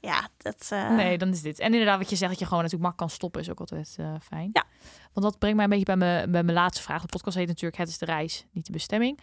Ja, 0.00 0.28
dat... 0.38 0.66
eh, 0.70 0.90
Nee, 0.90 1.18
dan 1.18 1.28
is 1.28 1.42
dit. 1.42 1.58
En 1.58 1.72
inderdaad, 1.72 1.98
wat 1.98 2.10
je 2.10 2.16
zegt, 2.16 2.30
dat 2.30 2.40
je 2.40 2.46
gewoon 2.46 2.62
natuurlijk 2.62 2.90
mak 2.90 2.98
kan 2.98 3.10
stoppen, 3.10 3.40
is 3.40 3.50
ook 3.50 3.60
altijd 3.60 3.94
eh, 3.98 4.14
fijn. 4.22 4.50
Ja. 4.52 4.64
Want 5.12 5.26
dat 5.26 5.38
brengt 5.38 5.56
mij 5.56 5.64
een 5.64 5.70
beetje 5.70 5.84
bij 5.86 5.96
mijn, 5.96 6.30
bij 6.30 6.42
mijn 6.42 6.56
laatste 6.56 6.82
vraag. 6.82 7.00
De 7.02 7.06
podcast 7.08 7.36
heet 7.36 7.46
natuurlijk 7.46 7.76
Het 7.76 7.88
is 7.88 7.98
de 7.98 8.04
reis, 8.04 8.46
niet 8.52 8.66
de 8.66 8.72
bestemming. 8.72 9.18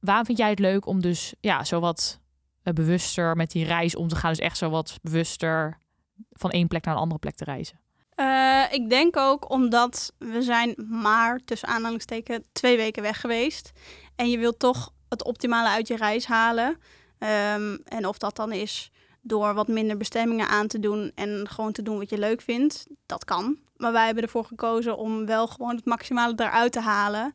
Waarom 0.00 0.24
vind 0.24 0.38
jij 0.38 0.50
het 0.50 0.58
leuk 0.58 0.86
om 0.86 1.00
dus 1.00 1.34
ja, 1.40 1.64
zo 1.64 1.80
wat 1.80 2.20
eh, 2.62 2.72
bewuster 2.72 3.36
met 3.36 3.50
die 3.50 3.64
reis 3.64 3.96
om 3.96 4.08
te 4.08 4.16
gaan? 4.16 4.30
Dus 4.30 4.38
echt 4.38 4.56
zo 4.58 4.70
wat 4.70 4.98
bewuster 5.02 5.78
van 6.30 6.50
één 6.50 6.68
plek 6.68 6.84
naar 6.84 6.94
een 6.94 7.00
andere 7.00 7.20
plek 7.20 7.34
te 7.34 7.44
reizen. 7.44 7.80
Eh, 8.14 8.62
ik 8.70 8.90
denk 8.90 9.16
ook 9.16 9.50
omdat 9.50 10.12
we 10.18 10.42
zijn 10.42 10.74
maar 10.88 11.40
tussen 11.44 11.68
aanhalingstekens 11.68 12.46
twee 12.52 12.76
weken 12.76 13.02
weg 13.02 13.20
geweest. 13.20 13.72
En 14.16 14.30
je 14.30 14.38
wilt 14.38 14.58
toch 14.58 14.92
het 15.08 15.24
optimale 15.24 15.68
uit 15.68 15.88
je 15.88 15.96
reis 15.96 16.26
halen. 16.26 16.78
Ehm, 17.18 17.76
en 17.84 18.06
of 18.06 18.18
dat 18.18 18.36
dan 18.36 18.52
is 18.52 18.90
door 19.20 19.54
wat 19.54 19.68
minder 19.68 19.96
bestemmingen 19.96 20.48
aan 20.48 20.66
te 20.66 20.78
doen 20.78 21.12
en 21.14 21.48
gewoon 21.48 21.72
te 21.72 21.82
doen 21.82 21.98
wat 21.98 22.10
je 22.10 22.18
leuk 22.18 22.40
vindt, 22.40 22.86
dat 23.06 23.24
kan. 23.24 23.58
Maar 23.76 23.92
wij 23.92 24.04
hebben 24.04 24.22
ervoor 24.22 24.44
gekozen 24.44 24.96
om 24.96 25.26
wel 25.26 25.46
gewoon 25.46 25.76
het 25.76 25.84
maximale 25.84 26.32
eruit 26.36 26.72
te 26.72 26.80
halen. 26.80 27.34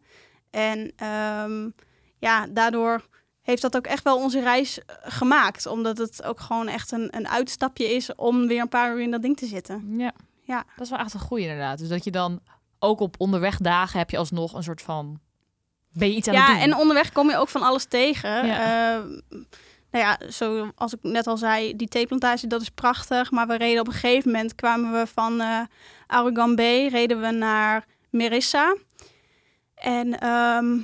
En 0.49 0.91
ehm, 0.95 1.69
ja, 2.17 2.47
daardoor 2.47 3.07
heeft 3.41 3.61
dat 3.61 3.75
ook 3.75 3.85
echt 3.87 4.03
wel 4.03 4.17
onze 4.17 4.39
reis 4.39 4.79
eh, 4.79 4.95
gemaakt. 5.01 5.65
Omdat 5.65 5.97
het 5.97 6.23
ook 6.23 6.39
gewoon 6.39 6.67
echt 6.67 6.91
een, 6.91 7.07
een 7.17 7.27
uitstapje 7.27 7.95
is 7.95 8.15
om 8.15 8.47
weer 8.47 8.61
een 8.61 8.69
paar 8.69 8.93
uur 8.93 9.01
in 9.01 9.11
dat 9.11 9.21
ding 9.21 9.37
te 9.37 9.45
zitten. 9.45 9.93
Ja. 9.97 10.13
Ja. 10.49 10.63
Dat 10.75 10.85
is 10.85 10.89
wel 10.89 10.99
echt 10.99 11.13
een 11.13 11.19
goeie 11.19 11.43
inderdaad. 11.43 11.77
Dus 11.77 11.87
dat 11.87 12.03
je 12.03 12.11
dan 12.11 12.39
ook 12.79 12.99
op 12.99 13.15
onderweg 13.17 13.57
dagen 13.57 13.99
heb 13.99 14.09
je 14.09 14.17
alsnog 14.17 14.53
een 14.53 14.63
soort 14.63 14.81
van... 14.81 15.19
Ben 15.93 16.09
je 16.09 16.15
iets 16.15 16.27
aan 16.27 16.35
het 16.35 16.45
doen? 16.45 16.55
Ja, 16.55 16.61
en 16.61 16.75
onderweg 16.75 17.11
kom 17.11 17.29
je 17.29 17.37
ook 17.37 17.49
van 17.49 17.61
alles 17.61 17.85
tegen. 17.85 18.45
Ja. 18.45 18.95
Eh, 18.95 19.03
nou 19.91 20.05
ja, 20.05 20.19
zoals 20.27 20.93
ik 20.93 20.99
net 21.01 21.27
al 21.27 21.37
zei, 21.37 21.75
die 21.75 21.87
theeplantage, 21.87 22.47
dat 22.47 22.61
is 22.61 22.69
prachtig. 22.69 23.31
Maar 23.31 23.47
we 23.47 23.57
reden 23.57 23.79
op 23.79 23.87
een 23.87 23.93
gegeven 23.93 24.31
moment, 24.31 24.55
kwamen 24.55 24.91
we 24.91 25.07
van 25.07 25.41
eh 25.41 25.61
Aragon 26.07 26.55
Bay, 26.55 26.87
reden 26.87 27.21
we 27.21 27.31
naar 27.31 27.85
Merissa. 28.09 28.75
En 29.75 30.19
ehm, 30.19 30.77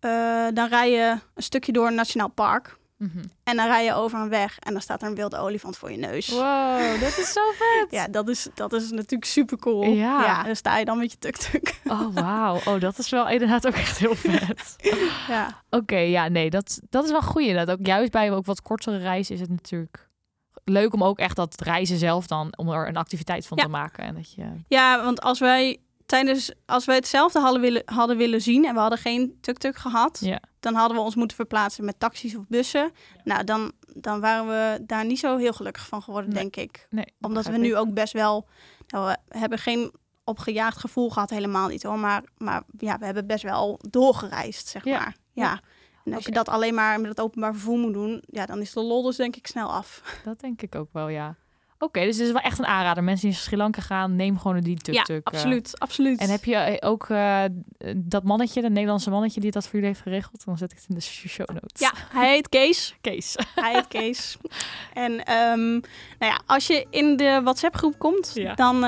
eh, 0.00 0.46
dan 0.54 0.68
rij 0.68 0.90
je 0.90 1.18
een 1.34 1.42
stukje 1.42 1.72
door 1.72 1.86
een 1.86 1.94
nationaal 1.94 2.28
park. 2.28 2.76
Mhm. 3.02 3.24
En 3.44 3.56
dan 3.56 3.66
rij 3.66 3.84
je 3.84 3.94
over 3.94 4.20
een 4.20 4.28
weg 4.28 4.58
en 4.58 4.72
dan 4.72 4.82
staat 4.82 5.02
er 5.02 5.08
een 5.08 5.14
wilde 5.14 5.38
olifant 5.38 5.76
voor 5.76 5.90
je 5.90 5.96
neus. 5.96 6.28
Wow, 6.28 7.00
dat 7.00 7.18
is 7.18 7.32
zo 7.32 7.40
vet. 7.50 7.86
Ja, 7.98 8.08
dat 8.08 8.28
is, 8.28 8.48
dat 8.54 8.72
is 8.72 8.90
natuurlijk 8.90 9.24
super 9.24 9.58
cool. 9.58 9.82
Ja. 9.82 10.22
ja, 10.24 10.42
dan 10.42 10.56
sta 10.56 10.78
je 10.78 10.84
dan 10.84 10.98
met 10.98 11.12
je 11.12 11.18
tuk-tuk. 11.18 11.80
Oh, 11.84 12.14
wauw. 12.14 12.54
Oh, 12.64 12.80
dat 12.80 12.98
is 12.98 13.08
wel 13.10 13.28
inderdaad 13.28 13.66
ook 13.66 13.74
echt 13.74 13.98
heel 13.98 14.14
vet. 14.14 14.76
ja. 15.28 15.62
Oké, 15.70 15.96
ja, 15.96 16.28
nee, 16.28 16.50
dat, 16.50 16.80
dat 16.90 17.04
is 17.04 17.10
wel 17.10 17.22
goed 17.22 17.42
inderdaad. 17.42 17.78
Ook 17.78 17.86
juist 17.86 18.10
bij 18.10 18.32
ook 18.32 18.46
wat 18.46 18.62
kortere 18.62 18.98
reizen 18.98 19.34
is 19.34 19.40
het 19.40 19.50
natuurlijk 19.50 20.08
leuk 20.64 20.92
om 20.94 21.04
ook 21.04 21.18
echt 21.18 21.36
dat 21.36 21.60
reizen 21.60 21.98
zelf 21.98 22.26
dan, 22.26 22.56
om 22.56 22.68
er 22.68 22.88
een 22.88 22.96
activiteit 22.96 23.46
van 23.46 23.56
Ja. 23.56 23.64
te 23.64 23.70
maken. 23.70 24.04
En 24.04 24.14
dat 24.14 24.32
je, 24.34 24.44
Ja, 24.68 25.02
want 25.04 25.20
als 25.20 25.38
wij 25.38 25.78
tijdens, 26.12 26.52
als 26.66 26.84
wij 26.84 26.94
hetzelfde 26.96 27.40
hadden 27.40 27.60
willen, 27.60 27.82
hadden 27.84 28.16
willen 28.16 28.40
zien 28.42 28.64
en 28.64 28.74
we 28.74 28.80
hadden 28.80 28.98
geen 28.98 29.38
tuk-tuk 29.40 29.76
gehad, 29.76 30.18
ja. 30.20 30.40
dan 30.60 30.74
hadden 30.74 30.96
we 30.96 31.02
ons 31.02 31.14
moeten 31.14 31.36
verplaatsen 31.36 31.84
met 31.84 32.00
taxis 32.00 32.36
of 32.36 32.44
bussen. 32.48 32.92
Nou, 33.24 33.44
dan, 33.44 33.72
dan 33.94 34.20
waren 34.20 34.46
we 34.46 34.84
daar 34.86 35.04
niet 35.04 35.18
zo 35.18 35.36
heel 35.36 35.52
gelukkig 35.52 35.86
van 35.86 36.02
geworden, 36.02 36.30
Nee. 36.32 36.38
denk 36.42 36.56
ik. 36.56 36.86
Nee, 36.90 37.14
Omdat 37.20 37.46
we 37.46 37.56
nu 37.56 37.68
ik. 37.70 37.76
ook 37.76 37.94
best 37.94 38.12
wel, 38.12 38.48
nou, 38.86 39.16
we 39.28 39.38
hebben 39.38 39.58
geen 39.58 39.92
opgejaagd 40.24 40.78
gevoel 40.78 41.10
gehad, 41.10 41.30
helemaal 41.30 41.68
niet 41.68 41.82
hoor. 41.82 41.98
Maar, 41.98 42.22
maar 42.38 42.62
ja, 42.78 42.98
we 42.98 43.04
hebben 43.04 43.26
best 43.26 43.42
wel 43.42 43.80
doorgereisd, 43.90 44.68
zeg 44.68 44.84
Ja. 44.84 44.98
maar. 44.98 45.16
Ja. 45.32 45.60
En 46.04 46.14
als 46.14 46.24
je 46.24 46.30
dat 46.32 46.48
alleen 46.48 46.74
maar 46.74 47.00
met 47.00 47.10
het 47.10 47.20
openbaar 47.20 47.52
vervoer 47.52 47.78
moet 47.78 47.92
doen, 47.92 48.22
ja, 48.26 48.46
dan 48.46 48.60
is 48.60 48.72
de 48.72 48.80
lol 48.82 49.02
dus 49.02 49.16
denk 49.16 49.36
ik 49.36 49.46
snel 49.46 49.72
af. 49.72 50.02
Dat 50.24 50.40
denk 50.40 50.62
ik 50.62 50.74
ook 50.74 50.88
wel, 50.92 51.08
ja. 51.08 51.36
Oké, 51.82 52.00
dus 52.00 52.16
het 52.16 52.26
is 52.26 52.32
wel 52.32 52.42
echt 52.42 52.58
een 52.58 52.66
aanrader. 52.66 53.04
Mensen 53.04 53.26
die 53.26 53.36
naar 53.36 53.46
Sri 53.46 53.56
Lanka 53.56 53.80
gaan, 53.80 54.16
neem 54.16 54.38
gewoon 54.38 54.60
die 54.60 54.76
tuk-tuk. 54.76 55.06
ja, 55.08 55.14
eh. 55.14 55.20
absoluut, 55.22 55.78
absoluut. 55.78 56.20
En 56.20 56.30
heb 56.30 56.44
je 56.44 56.54
eh, 56.54 56.90
ook 56.90 57.08
eh, 57.08 57.44
dat 57.96 58.22
mannetje, 58.22 58.62
dat 58.62 58.70
Nederlandse 58.70 59.10
mannetje 59.10 59.40
die 59.40 59.50
dat 59.50 59.62
voor 59.62 59.72
jullie 59.72 59.88
heeft 59.88 60.00
geregeld? 60.00 60.44
Dan 60.44 60.58
zet 60.58 60.72
ik 60.72 60.76
het 60.76 60.86
in 60.88 60.94
de 60.94 61.00
show 61.00 61.48
notes. 61.48 61.80
Ja, 61.80 61.92
hij 62.08 62.32
heet 62.32 62.48
Kees. 62.48 62.94
Kees. 63.00 63.36
Hij 63.54 63.72
heet 63.72 63.88
Kees. 63.88 64.36
en 64.92 65.24
ehm, 65.24 65.70
nou 65.70 66.32
ja, 66.32 66.40
als 66.46 66.66
je 66.66 66.86
in 66.90 67.16
de 67.16 67.40
WhatsApp-groep 67.42 67.98
komt, 67.98 68.30
Ja. 68.34 68.54
dan 68.54 68.80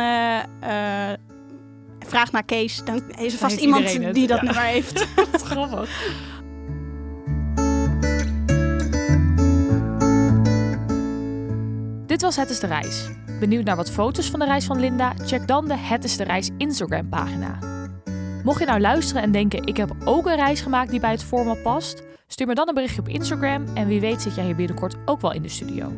vraag 1.98 2.32
naar 2.32 2.44
Kees. 2.44 2.84
Dan 2.84 3.10
is 3.10 3.32
er 3.32 3.38
vast 3.38 3.60
iemand 3.60 3.92
het, 3.92 4.14
die 4.14 4.26
dat 4.26 4.38
ja. 4.38 4.44
nummer 4.44 4.62
heeft. 4.62 5.06
Wat 5.30 5.42
grappig. 5.42 5.90
Was 12.24 12.36
Het 12.36 12.50
is 12.50 12.60
de 12.60 12.66
Reis. 12.66 13.08
Benieuwd 13.40 13.64
naar 13.64 13.76
wat 13.76 13.90
foto's 13.90 14.30
van 14.30 14.38
de 14.38 14.44
reis 14.44 14.64
van 14.64 14.80
Linda? 14.80 15.12
Check 15.24 15.46
dan 15.48 15.68
de 15.68 15.76
Het 15.76 16.04
is 16.04 16.16
de 16.16 16.24
Reis 16.24 16.50
Instagram 16.56 17.08
pagina. 17.08 17.58
Mocht 18.44 18.58
je 18.58 18.66
nou 18.66 18.80
luisteren 18.80 19.22
en 19.22 19.32
denken 19.32 19.66
ik 19.66 19.76
heb 19.76 19.90
ook 20.04 20.26
een 20.26 20.36
reis 20.36 20.60
gemaakt 20.60 20.90
die 20.90 21.00
bij 21.00 21.10
het 21.10 21.24
format 21.24 21.62
past, 21.62 22.02
stuur 22.26 22.46
me 22.46 22.54
dan 22.54 22.68
een 22.68 22.74
berichtje 22.74 23.00
op 23.00 23.08
Instagram 23.08 23.64
en 23.74 23.86
wie 23.86 24.00
weet 24.00 24.22
zit 24.22 24.34
jij 24.34 24.44
hier 24.44 24.56
binnenkort 24.56 24.96
ook 25.04 25.20
wel 25.20 25.32
in 25.32 25.42
de 25.42 25.48
studio. 25.48 25.92